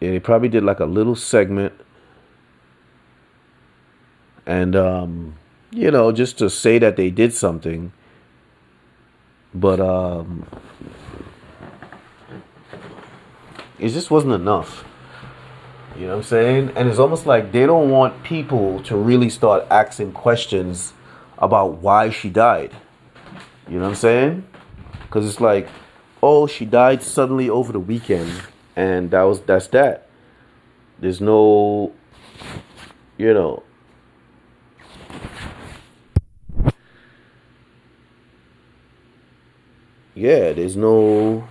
[0.00, 1.74] Yeah, he probably did like a little segment,
[4.46, 5.36] and um,
[5.70, 7.92] you know, just to say that they did something.
[9.52, 10.46] But um,
[13.78, 14.84] it just wasn't enough.
[15.96, 16.72] You know what I'm saying?
[16.76, 20.94] And it's almost like they don't want people to really start asking questions
[21.36, 22.74] about why she died.
[23.68, 24.46] You know what I'm saying?
[25.02, 25.68] Because it's like,
[26.22, 28.30] oh, she died suddenly over the weekend
[28.80, 30.08] and that was that's that.
[30.98, 31.92] There's no,
[33.18, 33.62] you know.
[40.14, 41.46] Yeah, there's no.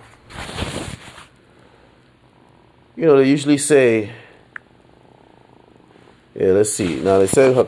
[2.96, 4.10] You know, they usually say.
[6.34, 7.00] Yeah, let's see.
[7.00, 7.66] Now they say her.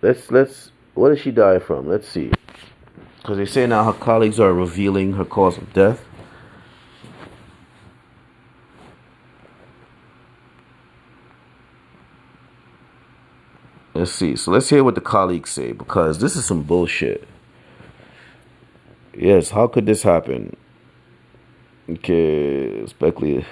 [0.00, 0.70] Let's let's.
[0.94, 1.88] What did she die from?
[1.88, 2.30] Let's see.
[3.18, 6.04] Because they say now her colleagues are revealing her cause of death.
[14.00, 14.34] Let's see.
[14.34, 17.28] So let's hear what the colleagues say because this is some bullshit.
[19.14, 20.56] Yes, how could this happen?
[21.86, 23.44] Okay, Speckley.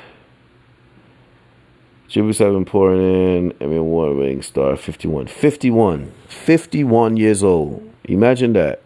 [2.09, 3.55] Jimmy 7 pouring in.
[3.61, 5.27] Mean, one ring star 51.
[5.27, 6.15] 51.
[6.29, 7.87] 51 years old.
[8.05, 8.81] Imagine that.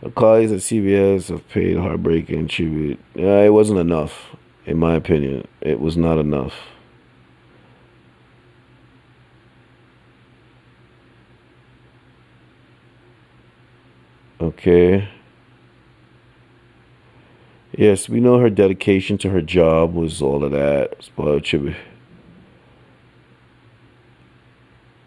[0.00, 2.98] The colleagues at CBS have paid heartbreaking tribute.
[3.14, 5.46] Yeah, it wasn't enough, in my opinion.
[5.60, 6.54] It was not enough.
[14.40, 15.08] Okay.
[17.76, 21.08] Yes, we know her dedication to her job was all of that.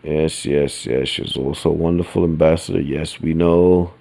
[0.03, 1.07] Yes, yes, yes.
[1.07, 2.81] She's also a wonderful ambassador.
[2.81, 3.93] Yes, we know.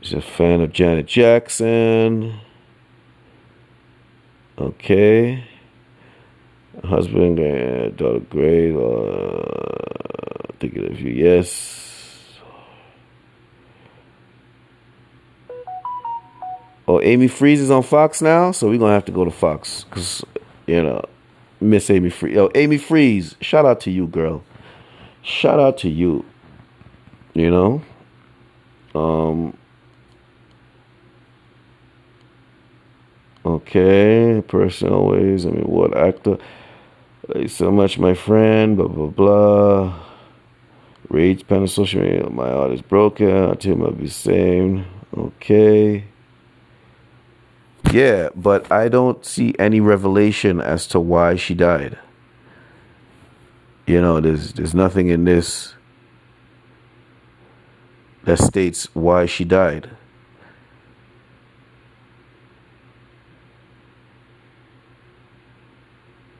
[0.00, 2.40] She's a fan of Janet Jackson.
[4.58, 5.44] Okay.
[6.84, 7.36] Husband,
[7.96, 8.74] daughter, great.
[8.74, 11.12] Uh, thinking of you.
[11.12, 11.89] Yes.
[16.90, 19.84] Oh, Amy Freeze is on Fox now, so we're gonna have to go to Fox
[19.84, 20.24] because
[20.66, 21.04] you know,
[21.60, 22.34] Miss Amy Freeze.
[22.34, 24.42] Yo, Amy Freeze, shout out to you, girl.
[25.22, 26.24] Shout out to you.
[27.32, 27.82] You know,
[28.92, 29.56] um.
[33.46, 35.46] Okay, person always.
[35.46, 36.38] I mean, what actor?
[37.28, 38.76] Thank you so much, my friend.
[38.76, 40.00] Blah blah blah.
[41.08, 42.28] Rage panel social media.
[42.30, 43.48] My heart is broken.
[43.48, 44.86] I tell I'll be same.
[45.16, 46.09] Okay.
[47.92, 51.98] Yeah, but I don't see any revelation as to why she died.
[53.86, 55.74] You know, there's there's nothing in this
[58.24, 59.90] that states why she died.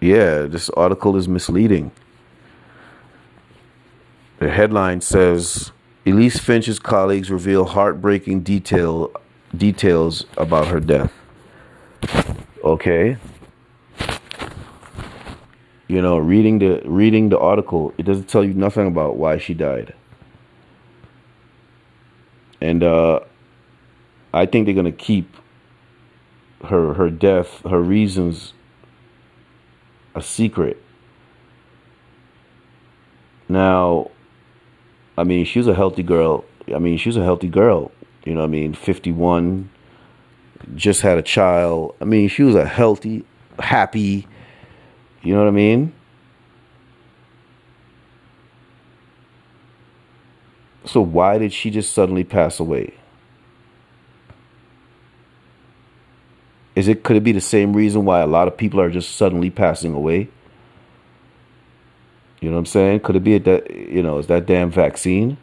[0.01, 1.91] Yeah, this article is misleading.
[4.39, 5.73] The headline says
[6.07, 9.13] Elise Finch's colleagues reveal heartbreaking detail
[9.55, 11.13] details about her death.
[12.63, 13.17] Okay.
[15.89, 19.55] You know, reading the reading the article, it doesn't tell you nothing about why she
[19.55, 19.95] died.
[22.61, 23.21] And uh
[24.33, 25.37] I think they're gonna keep
[26.65, 28.53] her her death, her reasons
[30.15, 30.83] a secret.
[33.49, 34.11] Now,
[35.19, 36.45] I mean, she was a healthy girl.
[36.73, 37.91] I mean, she was a healthy girl.
[38.25, 39.71] You know, I mean, 51,
[40.75, 41.95] just had a child.
[42.01, 43.25] I mean, she was a healthy,
[43.59, 44.27] happy,
[45.23, 45.93] you know what I mean?
[50.85, 52.95] So why did she just suddenly pass away?
[56.75, 59.17] Is it could it be the same reason why a lot of people are just
[59.17, 60.29] suddenly passing away?
[62.41, 63.01] You know what I'm saying?
[63.01, 65.37] Could it be that you know, is that damn vaccine?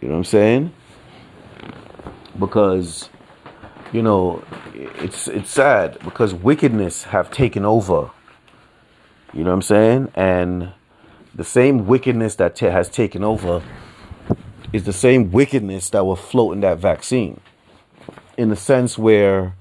[0.00, 0.72] You know what I'm saying?
[2.40, 3.08] Because
[3.92, 4.42] you know
[4.74, 8.10] it's it's sad because wickedness have taken over.
[9.32, 10.12] You know what i'm saying?
[10.14, 10.72] And
[11.34, 13.62] the same wickedness that has taken over
[14.72, 17.40] is the same wickedness that will float in that vaccine.
[18.36, 19.54] In the sense where,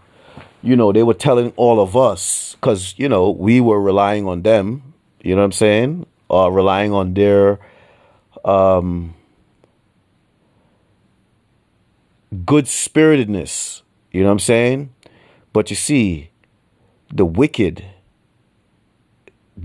[0.61, 4.41] you know, they were telling all of us, because, you know, we were relying on
[4.41, 6.05] them, you know what I'm saying?
[6.31, 7.59] Uh, relying on their
[8.45, 9.15] um,
[12.45, 14.93] good spiritedness, you know what I'm saying?
[15.53, 16.29] But you see,
[17.11, 17.85] the wicked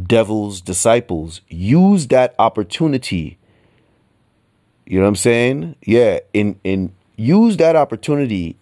[0.02, 3.38] devil's disciples use that opportunity.
[4.86, 5.76] You know what I'm saying?
[5.82, 8.56] Yeah, in in use that opportunity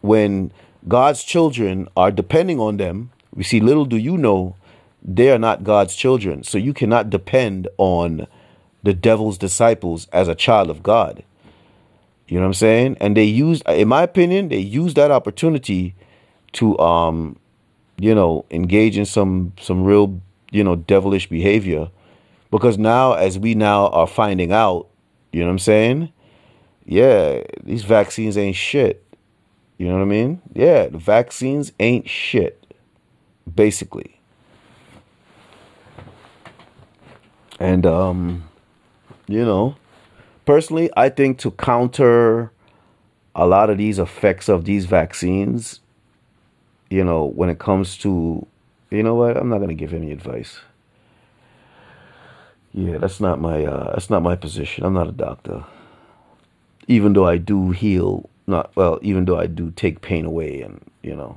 [0.00, 0.52] when
[0.86, 3.10] God's children are depending on them.
[3.34, 4.56] We see little do you know
[5.02, 6.42] they are not God's children.
[6.42, 8.26] So you cannot depend on
[8.82, 11.22] the devil's disciples as a child of God.
[12.28, 12.96] You know what I'm saying?
[13.00, 15.94] And they used in my opinion, they used that opportunity
[16.52, 17.38] to um
[17.98, 20.20] you know, engage in some some real,
[20.50, 21.90] you know, devilish behavior
[22.50, 24.88] because now as we now are finding out,
[25.32, 26.12] you know what I'm saying?
[26.86, 29.04] Yeah, these vaccines ain't shit.
[29.78, 30.40] You know what I mean?
[30.54, 32.66] Yeah, the vaccines ain't shit
[33.52, 34.20] basically.
[37.58, 38.44] And um
[39.26, 39.76] you know,
[40.48, 42.50] personally, I think to counter
[43.34, 45.80] a lot of these effects of these vaccines,
[46.88, 48.46] you know, when it comes to,
[48.88, 50.60] you know what, I'm not going to give any advice.
[52.72, 54.86] Yeah, that's not my uh, that's not my position.
[54.86, 55.64] I'm not a doctor.
[56.86, 60.80] Even though I do heal, not well, even though I do take pain away, and
[61.02, 61.36] you know,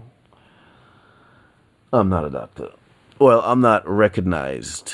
[1.92, 2.70] I'm not a doctor.
[3.20, 4.94] Well, I'm not recognized.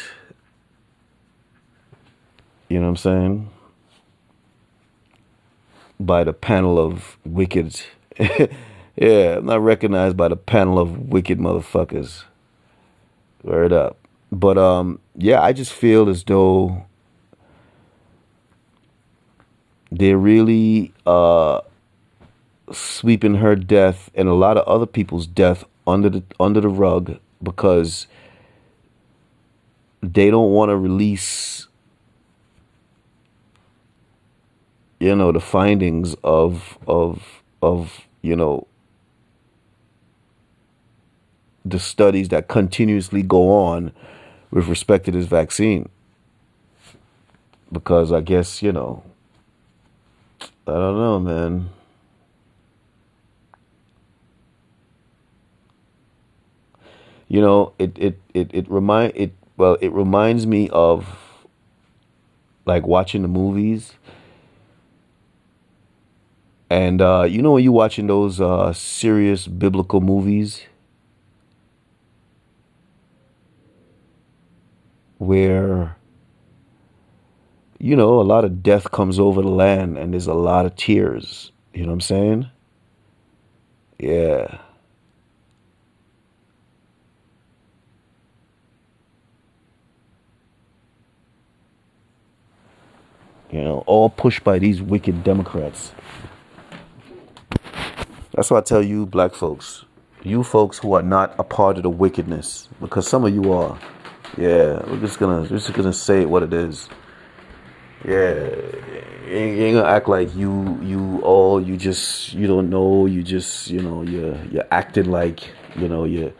[2.67, 3.49] You know what I'm saying?
[5.99, 7.81] By the panel of wicked
[8.97, 12.23] Yeah, I'm not recognized by the panel of wicked motherfuckers.
[13.43, 13.97] Word up.
[14.31, 16.83] But um, yeah, I just feel as though
[19.91, 21.61] they're really uh
[22.73, 27.19] sweeping her death and a lot of other people's death under the under the rug
[27.41, 28.07] because
[30.01, 31.66] they don't want to release
[34.99, 38.67] you know the findings of of of you know
[41.69, 43.91] the studies that continuously go on
[44.51, 45.89] with respect to this vaccine.
[47.71, 49.03] Because I guess, you know,
[50.41, 51.69] I don't know, man.
[57.27, 61.05] You know, it it it it remind it well, it reminds me of
[62.65, 63.93] like watching the movies.
[66.69, 70.63] And uh, you know when you're watching those uh, serious biblical movies?
[75.17, 75.95] Where
[77.79, 80.75] you know a lot of death comes over the land and there's a lot of
[80.75, 81.51] tears.
[81.73, 82.49] You know what i'm saying?
[83.99, 84.59] Yeah.
[93.51, 95.93] You know all pushed by these wicked democrats
[98.37, 99.83] that's why i tell you black folks
[100.23, 103.77] you folks who are not a part of the wickedness because some of you are
[104.35, 106.89] yeah, we're just gonna we're just gonna say what it is.
[108.05, 108.49] Yeah,
[109.25, 113.69] you ain't gonna act like you you all you just you don't know you just
[113.69, 116.33] you know you're you're acting like you know you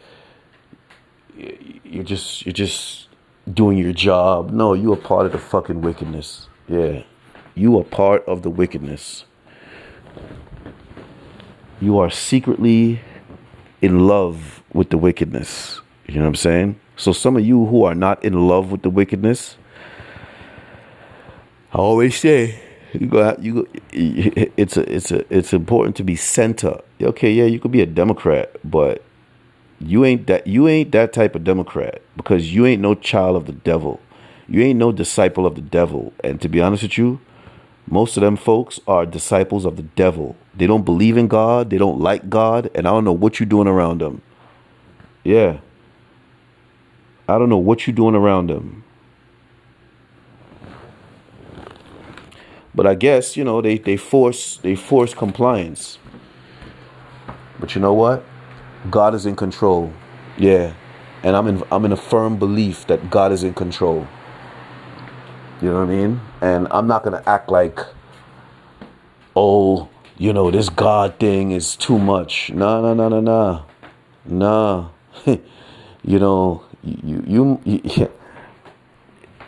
[1.84, 3.08] you're just you're just
[3.52, 4.52] doing your job.
[4.52, 6.50] No, you are part of the fucking wickedness.
[6.68, 7.04] Yeah,
[7.56, 9.26] you are part of the wickedness.
[11.80, 13.00] You are secretly
[13.82, 15.82] in love with the wickedness.
[16.08, 16.80] You know what I'm saying?
[16.96, 19.58] So some of you who are not in love with the wickedness,
[21.74, 22.60] I always say
[22.94, 26.82] you go out, you go, it's a it's a it's important to be center.
[27.02, 29.04] Okay, yeah, you could be a Democrat, but
[29.80, 33.46] you ain't that you ain't that type of Democrat because you ain't no child of
[33.46, 34.00] the devil.
[34.48, 36.14] You ain't no disciple of the devil.
[36.24, 37.20] And to be honest with you,
[37.86, 40.36] most of them folks are disciples of the devil.
[40.58, 43.48] They don't believe in God, they don't like God, and I don't know what you're
[43.48, 44.22] doing around them.
[45.24, 45.60] Yeah.
[47.30, 48.84] I don't know what you're doing around them.
[52.74, 55.98] But I guess, you know, they, they force they force compliance.
[57.60, 58.24] But you know what?
[58.90, 59.92] God is in control.
[60.38, 60.74] Yeah.
[61.24, 64.08] And I'm in I'm in a firm belief that God is in control.
[65.62, 66.22] You know what I mean?
[66.42, 67.80] And I'm not gonna act like,
[69.36, 72.52] oh, you know, this God thing is too much.
[72.52, 73.66] No, no, no, no, no.
[74.26, 74.92] No.
[76.04, 78.08] you know, you, you, you yeah.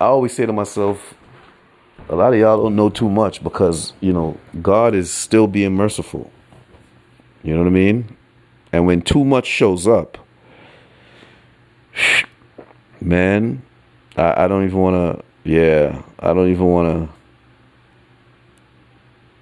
[0.01, 1.13] I always say to myself,
[2.07, 5.75] a lot of y'all don't know too much because, you know, God is still being
[5.75, 6.31] merciful.
[7.43, 8.17] You know what I mean?
[8.71, 10.17] And when too much shows up,
[13.01, 13.61] man,
[14.15, 15.25] I, I don't even want to.
[15.49, 17.18] Yeah, I don't even want to.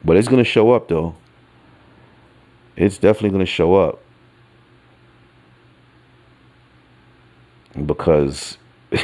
[0.03, 1.15] But it's gonna show up though.
[2.75, 3.99] It's definitely gonna show up
[7.85, 8.57] because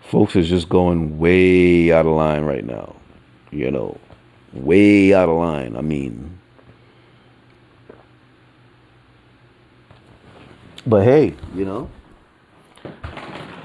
[0.00, 2.94] folks is just going way out of line right now.
[3.50, 3.98] You know,
[4.52, 5.76] way out of line.
[5.76, 6.38] I mean,
[10.86, 11.90] but hey, you know,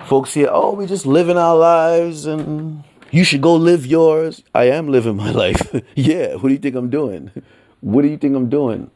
[0.06, 4.44] folks here, oh, we just living our lives and you should go live yours.
[4.56, 5.62] I am living my life.
[5.96, 7.32] yeah, what do you think I'm doing?
[7.82, 8.90] What do you think I'm doing?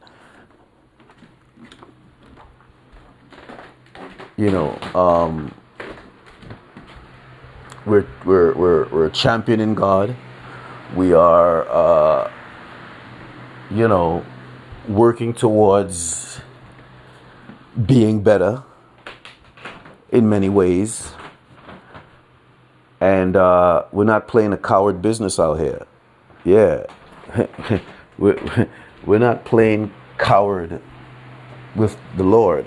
[4.36, 5.54] You know, um,
[7.86, 10.14] we're we're we're we're championing God.
[10.94, 12.30] We are, uh,
[13.70, 14.24] you know,
[14.88, 16.40] working towards
[17.86, 18.62] being better
[20.10, 21.12] in many ways,
[23.00, 25.86] and uh, we're not playing a coward business out here.
[26.44, 26.86] Yeah,
[28.18, 28.68] we're
[29.04, 30.80] we're not playing coward
[31.74, 32.66] with the Lord.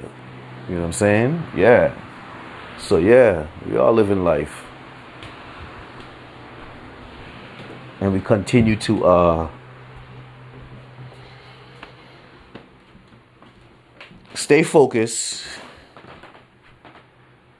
[0.67, 1.43] You know what I'm saying?
[1.55, 1.93] Yeah.
[2.77, 4.65] So yeah, we are living life.
[8.01, 9.49] and we continue to uh,
[14.33, 15.43] stay focused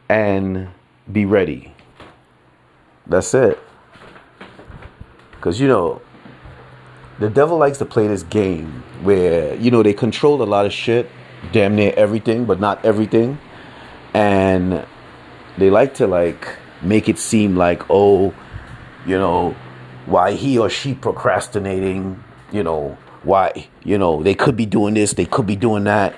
[0.08, 0.70] and
[1.12, 1.74] be ready.
[3.10, 3.60] That's it.
[5.32, 6.02] Because, you know,
[7.20, 10.72] the devil likes to play this game where, you know, they control a lot of
[10.72, 11.10] shit,
[11.52, 13.40] damn near everything, but not everything.
[14.14, 14.86] And
[15.58, 18.34] they like to, like, make it seem like, oh,
[19.06, 19.56] you know,
[20.06, 25.14] why he or she procrastinating, you know, why, you know, they could be doing this,
[25.14, 26.16] they could be doing that,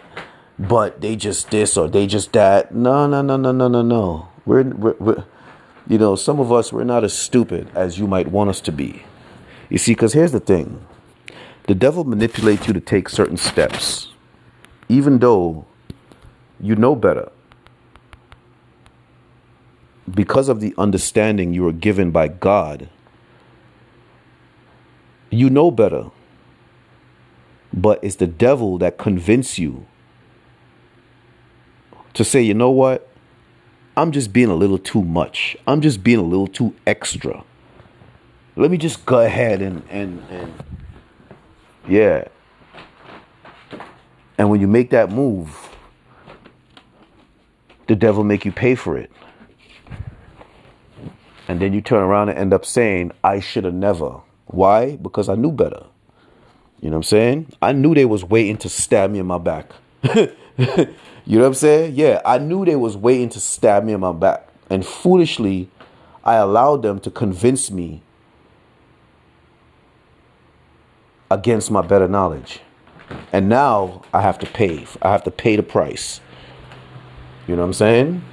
[0.60, 2.74] but they just this or they just that.
[2.74, 4.30] No, no, no, no, no, no, no.
[4.46, 5.24] We're, we're, we're
[5.88, 8.71] you know, some of us, we're not as stupid as you might want us to
[8.71, 9.03] be.
[9.69, 10.86] You see, because here's the thing
[11.67, 14.09] the devil manipulates you to take certain steps,
[14.89, 15.65] even though
[16.59, 17.32] you know better.
[20.09, 22.89] Because of the understanding you were given by God
[25.32, 26.11] you know better.
[27.73, 29.88] But it's the devil that convince you
[32.13, 33.11] to say, you know what?
[33.96, 35.58] I'm just being a little too much.
[35.68, 37.44] I'm just being a little too extra.
[38.56, 40.54] Let me just go ahead and and and
[41.88, 42.28] yeah.
[44.38, 45.70] And when you make that move,
[47.88, 49.12] the devil make you pay for it.
[51.48, 54.22] And then you turn around and end up saying, I should have never.
[54.48, 54.96] Why?
[54.96, 55.86] Because I knew better.
[56.80, 57.54] You know what I'm saying?
[57.62, 59.72] I knew they was waiting to stab me in my back.
[61.26, 61.95] you know what I'm saying?
[61.95, 64.47] Yeah, I knew they was waiting to stab me in my back.
[64.69, 65.69] And foolishly,
[66.24, 68.01] I allowed them to convince me
[71.30, 72.61] against my better knowledge.
[73.34, 74.86] And now I have to pay.
[75.01, 76.22] I have to pay the price.
[77.47, 78.24] You know what I'm saying?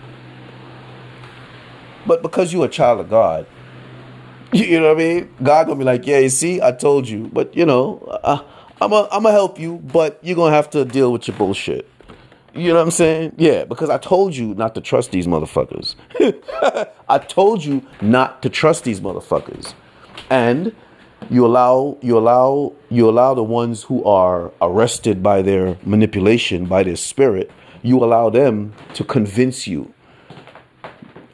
[2.06, 3.46] But because you're a child of God,
[4.52, 5.34] You know what I mean?
[5.42, 8.42] God gonna be like, yeah, you see, I told you, but you know, uh,
[8.80, 11.86] I'm a, I'm gonna help you, but you're gonna have to deal with your bullshit.
[12.58, 13.34] You know what I'm saying?
[13.36, 15.94] Yeah, because I told you not to trust these motherfuckers.
[17.08, 19.74] I told you not to trust these motherfuckers,
[20.28, 20.74] and
[21.30, 26.82] you allow you allow you allow the ones who are arrested by their manipulation by
[26.82, 27.48] their spirit.
[27.82, 29.94] You allow them to convince you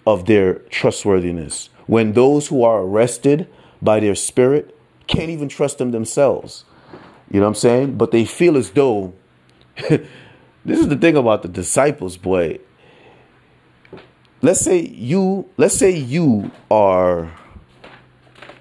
[0.07, 3.49] of their trustworthiness when those who are arrested
[3.81, 6.67] by their spirit can't even trust them themselves.
[7.31, 7.97] You know what I'm saying?
[7.97, 9.15] But they feel as though
[10.65, 12.59] this is the thing about the disciples, boy.
[14.43, 17.33] Let's say you let's say you are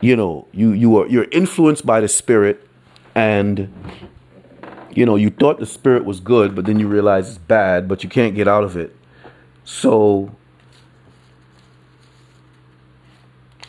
[0.01, 2.67] you know, you you are you're influenced by the spirit
[3.15, 3.71] and
[4.91, 8.03] you know, you thought the spirit was good, but then you realize it's bad, but
[8.03, 8.95] you can't get out of it.
[9.63, 10.35] So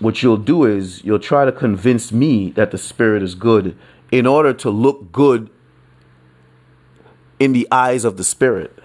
[0.01, 3.77] what you'll do is you'll try to convince me that the spirit is good
[4.11, 5.51] in order to look good
[7.45, 8.79] in the eyes of the spirit.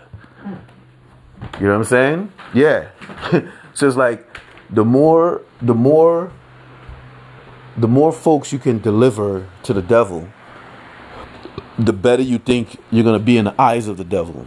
[1.59, 2.33] You know what I'm saying?
[2.53, 2.89] Yeah.
[3.73, 4.39] so it's like
[4.69, 6.31] the more the more
[7.77, 10.27] the more folks you can deliver to the devil,
[11.77, 14.45] the better you think you're to be in the eyes of the devil.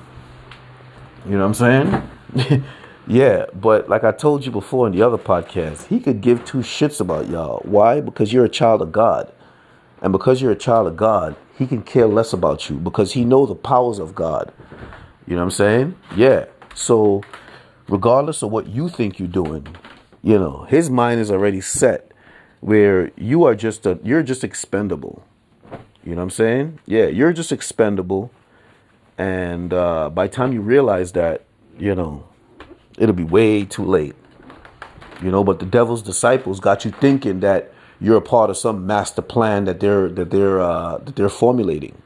[1.25, 2.03] You know what I'm
[2.35, 2.65] saying?
[3.07, 6.59] Yeah, but like I told you before in the other podcast, he could give two
[6.59, 7.61] shits about y'all.
[7.65, 8.01] Why?
[8.01, 9.33] Because you're a child of God.
[10.01, 13.25] And because you're a child of God, he can care less about you because he
[13.25, 14.53] know the powers of God.
[15.27, 15.97] You know what I'm saying?
[16.17, 16.47] Yeah.
[16.75, 17.23] So
[17.89, 19.67] regardless of what you think you're doing,
[20.23, 22.13] you know, his mind is already set
[22.61, 25.23] where you are just a you're just expendable.
[26.05, 26.81] You know what I'm saying?
[26.87, 28.31] Yeah, you're just expendable.
[29.19, 31.45] And uh, by the time you realize that,
[31.79, 32.25] you know,
[32.99, 34.17] it'll be way too late.
[35.23, 37.72] You know, but the devil's disciples got you thinking that
[38.03, 42.03] you're a part of some master plan that they're that they're uh, that they're formulating.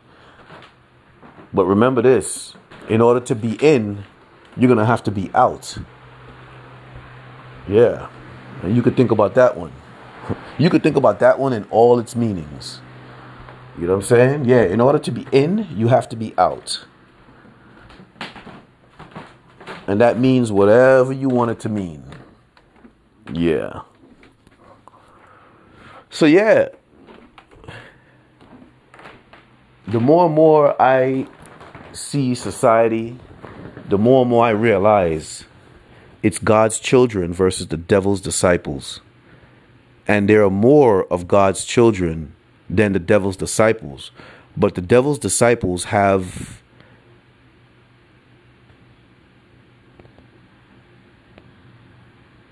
[1.55, 2.55] But remember this:
[2.89, 4.05] in order to be in,
[4.57, 5.79] you're gonna have to be out.
[7.67, 8.09] Yeah,
[8.63, 9.73] and you could think about that one.
[10.59, 12.81] You could think about that one in all its meanings.
[13.79, 14.45] You know what I'm saying?
[14.47, 16.87] Yeah, in order to be in, you have to be out.
[19.87, 22.05] And that means whatever you want it to mean.
[23.31, 23.83] Yeah.
[26.17, 26.69] So yeah,
[29.87, 31.27] the more and more I
[31.93, 33.19] see society,
[33.91, 35.45] the more and more I realize
[36.23, 39.03] it's God's children versus the devil's disciples.
[40.09, 42.35] And there are more of God's children
[42.71, 44.11] than the devil's disciples.
[44.57, 46.63] But the devil's disciples have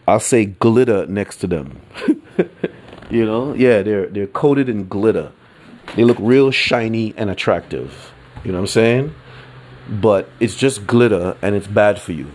[0.07, 1.81] I'll say glitter next to them.
[3.15, 5.31] You know, yeah, they're they're coated in glitter.
[5.95, 8.13] They look real shiny and attractive.
[8.43, 9.15] You know what I'm saying?
[9.89, 12.27] But it's just glitter and it's bad for you.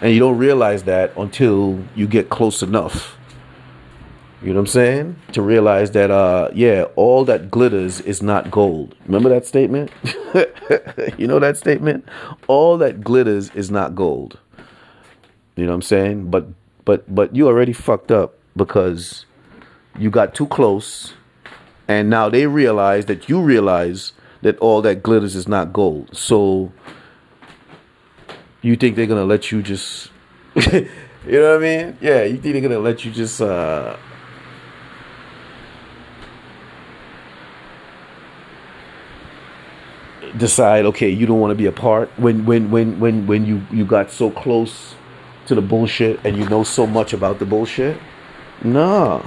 [0.00, 3.16] And you don't realize that until you get close enough.
[4.42, 5.16] You know what I'm saying?
[5.32, 8.94] To realize that uh yeah, all that glitters is not gold.
[9.06, 9.90] Remember that statement?
[11.18, 12.08] you know that statement?
[12.46, 14.38] All that glitters is not gold.
[15.56, 16.30] You know what I'm saying?
[16.30, 16.46] But
[16.84, 19.26] but but you already fucked up because
[19.98, 21.14] you got too close,
[21.88, 24.12] and now they realize that you realize
[24.42, 26.16] that all that glitters is not gold.
[26.16, 26.72] So
[28.60, 30.10] you think they're gonna let you just,
[30.56, 30.88] you
[31.26, 31.98] know what I mean?
[32.00, 33.40] Yeah, you think they're gonna let you just.
[33.40, 33.96] uh
[40.36, 43.60] decide okay you don't want to be a part when when when when when you
[43.70, 44.94] you got so close
[45.46, 47.98] to the bullshit and you know so much about the bullshit
[48.64, 49.22] no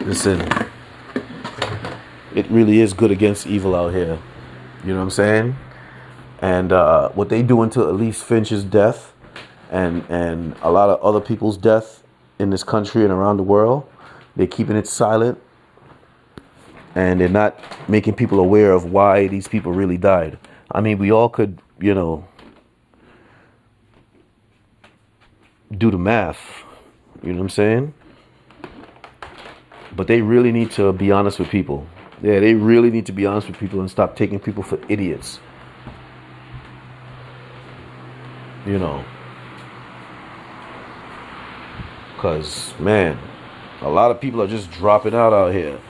[0.00, 0.40] Listen,
[2.34, 4.18] it really is good against evil out here.
[4.82, 5.56] You know what I'm saying?
[6.40, 9.12] And uh, what they doing to Elise Finch's death,
[9.70, 12.02] and and a lot of other people's death
[12.38, 13.88] in this country and around the world,
[14.34, 15.38] they're keeping it silent,
[16.94, 20.38] and they're not making people aware of why these people really died.
[20.72, 22.26] I mean, we all could, you know,
[25.76, 26.64] do the math.
[27.22, 27.94] You know what I'm saying?
[29.94, 31.86] But they really need to be honest with people.
[32.22, 35.40] Yeah, they really need to be honest with people and stop taking people for idiots.
[38.66, 39.04] You know.
[42.14, 43.18] Because, man,
[43.80, 45.80] a lot of people are just dropping out out here.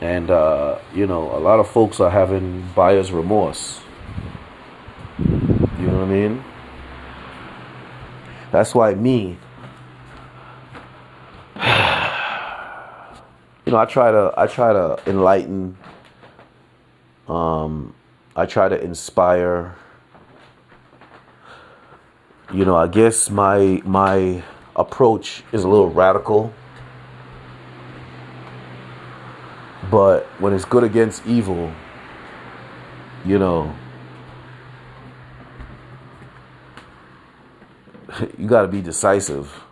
[0.00, 3.80] And, uh, you know, a lot of folks are having buyer's remorse.
[5.18, 6.44] You know what I mean?
[8.50, 9.38] That's why me,
[13.66, 15.76] you know, I try to I try to enlighten.
[17.28, 17.94] Um,
[18.36, 19.74] I try to inspire.
[22.54, 24.44] You know, I guess my my
[24.76, 26.54] approach is a little radical.
[29.90, 31.72] But when it's good against evil,
[33.24, 33.74] you know,
[38.38, 39.64] you got to be decisive.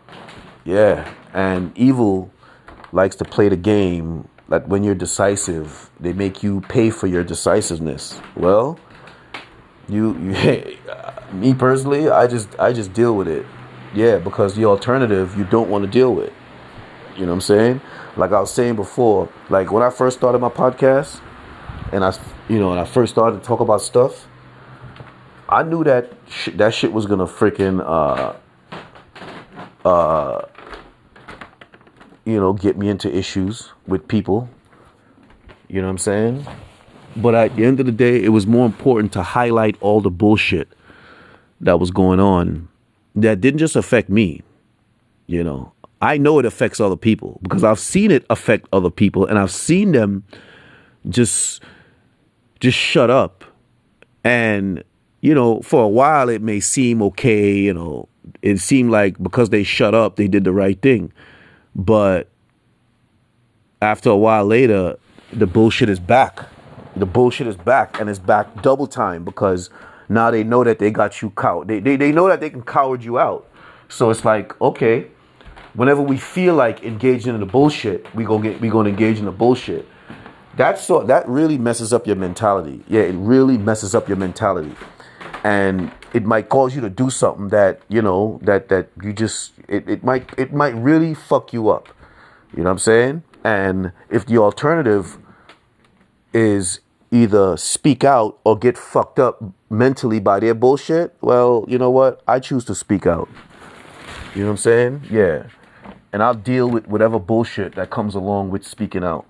[0.65, 2.34] Yeah, and evil
[2.95, 7.25] likes to play the game that when you're decisive, they make you pay for your
[7.25, 8.21] decisiveness.
[8.37, 8.79] Well,
[9.89, 10.79] you, you
[11.33, 13.45] me personally, I just I just deal with it.
[13.95, 16.33] Yeah, because the alternative you don't want to deal with.
[17.17, 17.81] You know what I'm saying?
[18.17, 21.21] Like I was saying before, like when I first started my podcast
[21.93, 22.17] and I
[22.49, 24.27] you know, and I first started to talk about stuff,
[25.49, 28.35] I knew that sh- that shit was going to freaking uh
[29.89, 30.43] uh
[32.25, 34.49] you know, get me into issues with people.
[35.69, 36.47] You know what I'm saying?
[37.17, 40.11] But at the end of the day, it was more important to highlight all the
[40.11, 40.69] bullshit
[41.61, 42.69] that was going on
[43.15, 44.43] that didn't just affect me.
[45.27, 45.73] You know,
[46.03, 49.51] I know it affects other people because I've seen it affect other people and I've
[49.51, 50.25] seen them
[51.09, 51.63] just
[52.61, 53.45] just shut up.
[54.23, 54.83] And
[55.21, 58.09] you know, for a while it may seem okay, you know,
[58.43, 61.13] it seemed like because they shut up, they did the right thing.
[61.75, 62.29] But
[63.83, 64.97] after a while later,
[65.33, 66.47] the bullshit is back.
[66.97, 69.71] The bullshit is back, and it's back double time because
[70.09, 71.69] now they know that they got you cowed.
[71.69, 73.51] They, they, they know that they can coward you out.
[73.89, 75.09] So it's like, okay,
[75.75, 79.25] whenever we feel like engaging in the bullshit, we gonna get we gonna engage in
[79.25, 79.87] the bullshit.
[80.57, 82.83] That's so that really messes up your mentality.
[82.89, 84.75] Yeah, it really messes up your mentality.
[85.43, 89.53] And it might cause you to do something that, you know, that that you just
[89.69, 91.89] it, it might it might really fuck you up.
[92.57, 93.23] You know what I'm saying?
[93.43, 95.19] And if the alternative
[96.33, 101.91] is either speak out or get fucked up mentally by their bullshit, well, you know
[101.91, 102.23] what?
[102.27, 103.29] I choose to speak out.
[104.35, 105.03] You know what I'm saying?
[105.11, 105.49] Yeah.
[106.13, 109.27] And I'll deal with whatever bullshit that comes along with speaking out.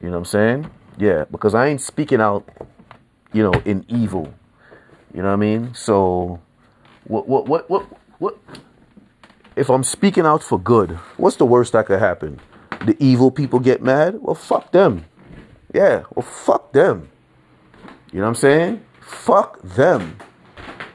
[0.00, 0.70] You know what I'm saying?
[0.98, 2.48] Yeah, because I ain't speaking out,
[3.32, 4.32] you know, in evil.
[5.14, 5.74] You know what I mean?
[5.74, 6.40] So
[7.04, 7.86] what what what what
[8.18, 8.38] what
[9.56, 12.40] if I'm speaking out for good, what's the worst that could happen?
[12.86, 14.18] The evil people get mad?
[14.20, 15.04] Well, fuck them.
[15.74, 17.10] Yeah, well, fuck them.
[18.12, 18.84] You know what I'm saying?
[19.00, 20.16] Fuck them.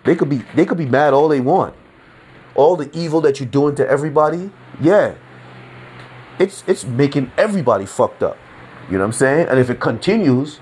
[0.04, 1.76] They could be they could be mad all they want.
[2.56, 5.16] All the evil that you're doing to everybody, yeah.
[6.40, 8.38] It's it's making everybody fucked up.
[8.88, 9.48] You know what I'm saying?
[9.50, 10.60] And if it continues,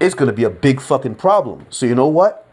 [0.00, 1.66] it's gonna be a big fucking problem.
[1.70, 2.46] So you know what?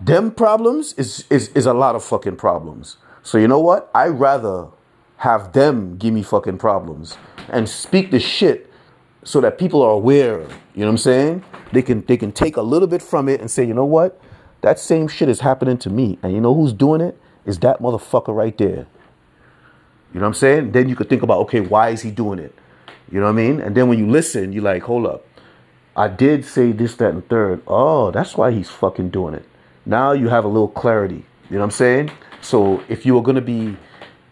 [0.00, 2.96] Them problems is is, is a lot of fucking problems.
[3.22, 3.90] So you know what?
[3.94, 4.68] I rather
[5.18, 7.18] have them give me fucking problems
[7.50, 8.72] and speak the shit
[9.22, 10.40] so that people are aware.
[10.74, 11.44] You know what I'm saying?
[11.72, 14.20] They can they can take a little bit from it and say, you know what?
[14.62, 16.18] That same shit is happening to me.
[16.22, 17.18] And you know who's doing it?
[17.44, 18.86] Is that motherfucker right there.
[20.12, 20.72] You know what I'm saying?
[20.72, 22.54] Then you could think about, okay, why is he doing it?
[23.10, 23.60] You know what I mean?
[23.60, 25.24] And then when you listen, you're like, hold up.
[25.96, 27.62] I did say this, that, and third.
[27.66, 29.44] Oh, that's why he's fucking doing it.
[29.90, 31.26] Now you have a little clarity.
[31.50, 32.12] You know what I'm saying?
[32.40, 33.76] So if you were gonna be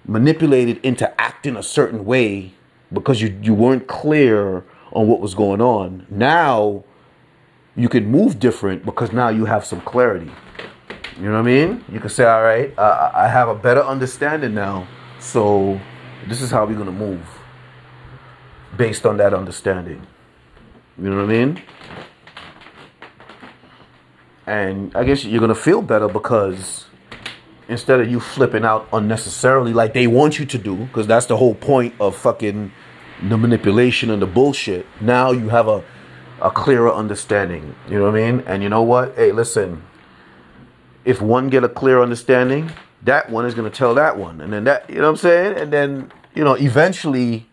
[0.06, 2.54] manipulated into acting a certain way
[2.92, 6.06] because you, you weren't clear on what was going on.
[6.09, 6.84] Now
[7.74, 10.30] you can move different because now you have some clarity.
[11.16, 11.84] You know what I mean?
[11.90, 14.86] You can say, all right, uh, I have a better understanding now.
[15.18, 15.80] So
[16.28, 17.26] this is how we're going to move
[18.76, 20.06] based on that understanding.
[20.96, 21.62] You know what I mean?
[24.49, 26.86] And I guess you're to feel better because
[27.68, 31.36] instead of you flipping out unnecessarily like they want you to do, because that's the
[31.36, 32.72] whole point of fucking
[33.28, 34.86] the manipulation and the bullshit.
[35.03, 35.84] Now you have a
[36.40, 37.74] a clearer understanding.
[37.90, 38.44] You know what I mean?
[38.46, 39.14] And you know what?
[39.16, 39.82] Hey, listen.
[41.05, 42.70] If one get a clear understanding,
[43.03, 45.59] that one is to tell that one, and then that you know what I'm saying,
[45.59, 47.46] and then you know eventually,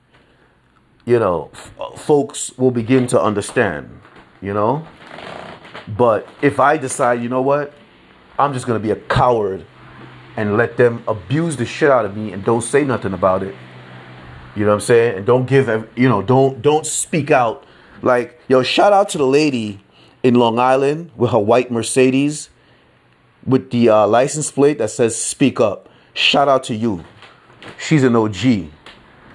[1.05, 3.89] you know, f- uh, folks will begin to understand.
[4.41, 4.87] You know,
[5.87, 7.73] but if I decide, you know what,
[8.37, 9.65] I'm just to be a coward
[10.37, 13.55] and let them abuse the shit out of me and don't say nothing about it.
[14.55, 15.17] You know what I'm saying?
[15.17, 17.65] And don't give, you know, don't don't speak out.
[18.01, 19.81] Like, yo, shout out to the lady
[20.23, 22.49] in Long Island with her white Mercedes
[23.45, 27.03] with the uh, license plate that says "Speak Up." Shout out to you.
[27.77, 28.69] She's an OG.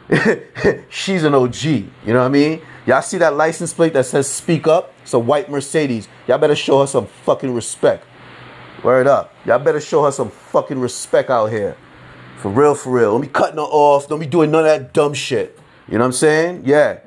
[0.89, 1.65] She's an OG.
[1.65, 2.63] You know what I mean?
[2.87, 4.93] Y'all see that license plate that says "Speak Up"?
[5.03, 6.09] It's a white Mercedes.
[6.27, 8.05] Y'all better show her some fucking respect.
[8.83, 9.35] Word up.
[9.45, 11.77] Y'all better show her some fucking respect out here.
[12.39, 13.13] For real, for real.
[13.13, 14.09] Don't be cutting her off.
[14.09, 15.59] Don't be doing none of that dumb shit.
[15.87, 16.63] You know what I'm saying?
[16.65, 17.01] Yeah.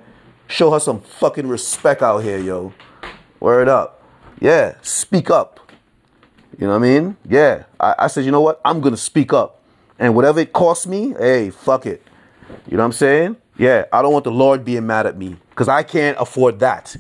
[0.48, 2.74] Show her some fucking respect out here, yo.
[3.40, 4.04] Word up.
[4.40, 4.76] Yeah.
[4.84, 5.72] Speak up.
[6.60, 7.18] You know what I mean?
[7.28, 7.64] Yeah.
[7.80, 8.62] I, I said, you know what?
[8.64, 9.60] I'm going to speak up.
[9.98, 12.06] And whatever it costs me, hey, fuck it.
[12.68, 13.38] You know what I'm saying?
[13.58, 13.86] Yeah.
[13.92, 16.96] I don't want the Lord being mad at me because I can't afford that.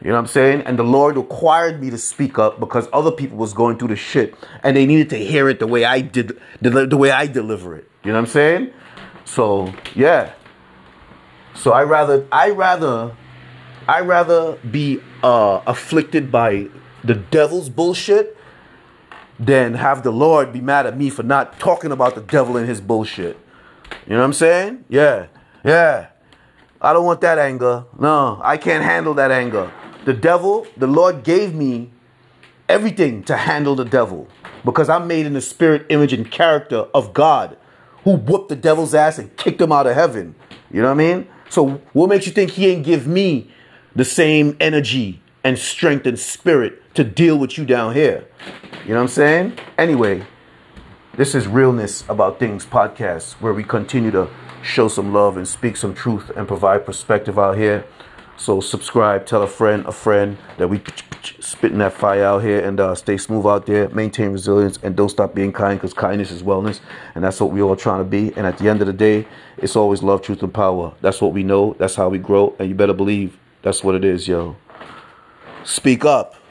[0.00, 0.62] You know what I'm saying?
[0.62, 3.96] And the Lord required me to speak up because other people was going through the
[3.96, 7.26] shit and they needed to hear it the way I did the, the way I
[7.26, 7.88] deliver it.
[8.04, 8.72] You know what I'm saying?
[9.24, 10.32] So, yeah.
[11.54, 13.16] So I rather I rather
[13.88, 16.68] I rather be uh, afflicted by
[17.04, 18.36] the devil's bullshit
[19.38, 22.68] than have the Lord be mad at me for not talking about the devil and
[22.68, 23.38] his bullshit.
[24.06, 24.84] You know what I'm saying?
[24.88, 25.26] Yeah.
[25.64, 26.08] Yeah.
[26.84, 27.84] I don't want that anger.
[27.98, 29.70] No, I can't handle that anger.
[30.04, 31.92] The devil, the Lord gave me
[32.68, 34.26] everything to handle the devil
[34.64, 37.56] because I'm made in the spirit, image, and character of God
[38.02, 40.34] who whooped the devil's ass and kicked him out of heaven.
[40.72, 41.28] You know what I mean?
[41.50, 43.48] So, what makes you think he ain't give me
[43.94, 48.26] the same energy and strength and spirit to deal with you down here?
[48.82, 49.58] You know what I'm saying?
[49.78, 50.26] Anyway,
[51.14, 54.28] this is Realness About Things podcast where we continue to
[54.62, 57.84] show some love and speak some truth and provide perspective out here.
[58.36, 60.80] So subscribe, tell a friend, a friend that we
[61.38, 63.88] spitting that fire out here and uh, stay smooth out there.
[63.90, 66.80] Maintain resilience and don't stop being kind because kindness is wellness,
[67.14, 68.32] and that's what we all trying to be.
[68.36, 70.92] And at the end of the day, it's always love, truth, and power.
[71.02, 71.76] That's what we know.
[71.78, 74.56] That's how we grow, and you better believe that's what it is, yo.
[75.64, 76.41] Speak up.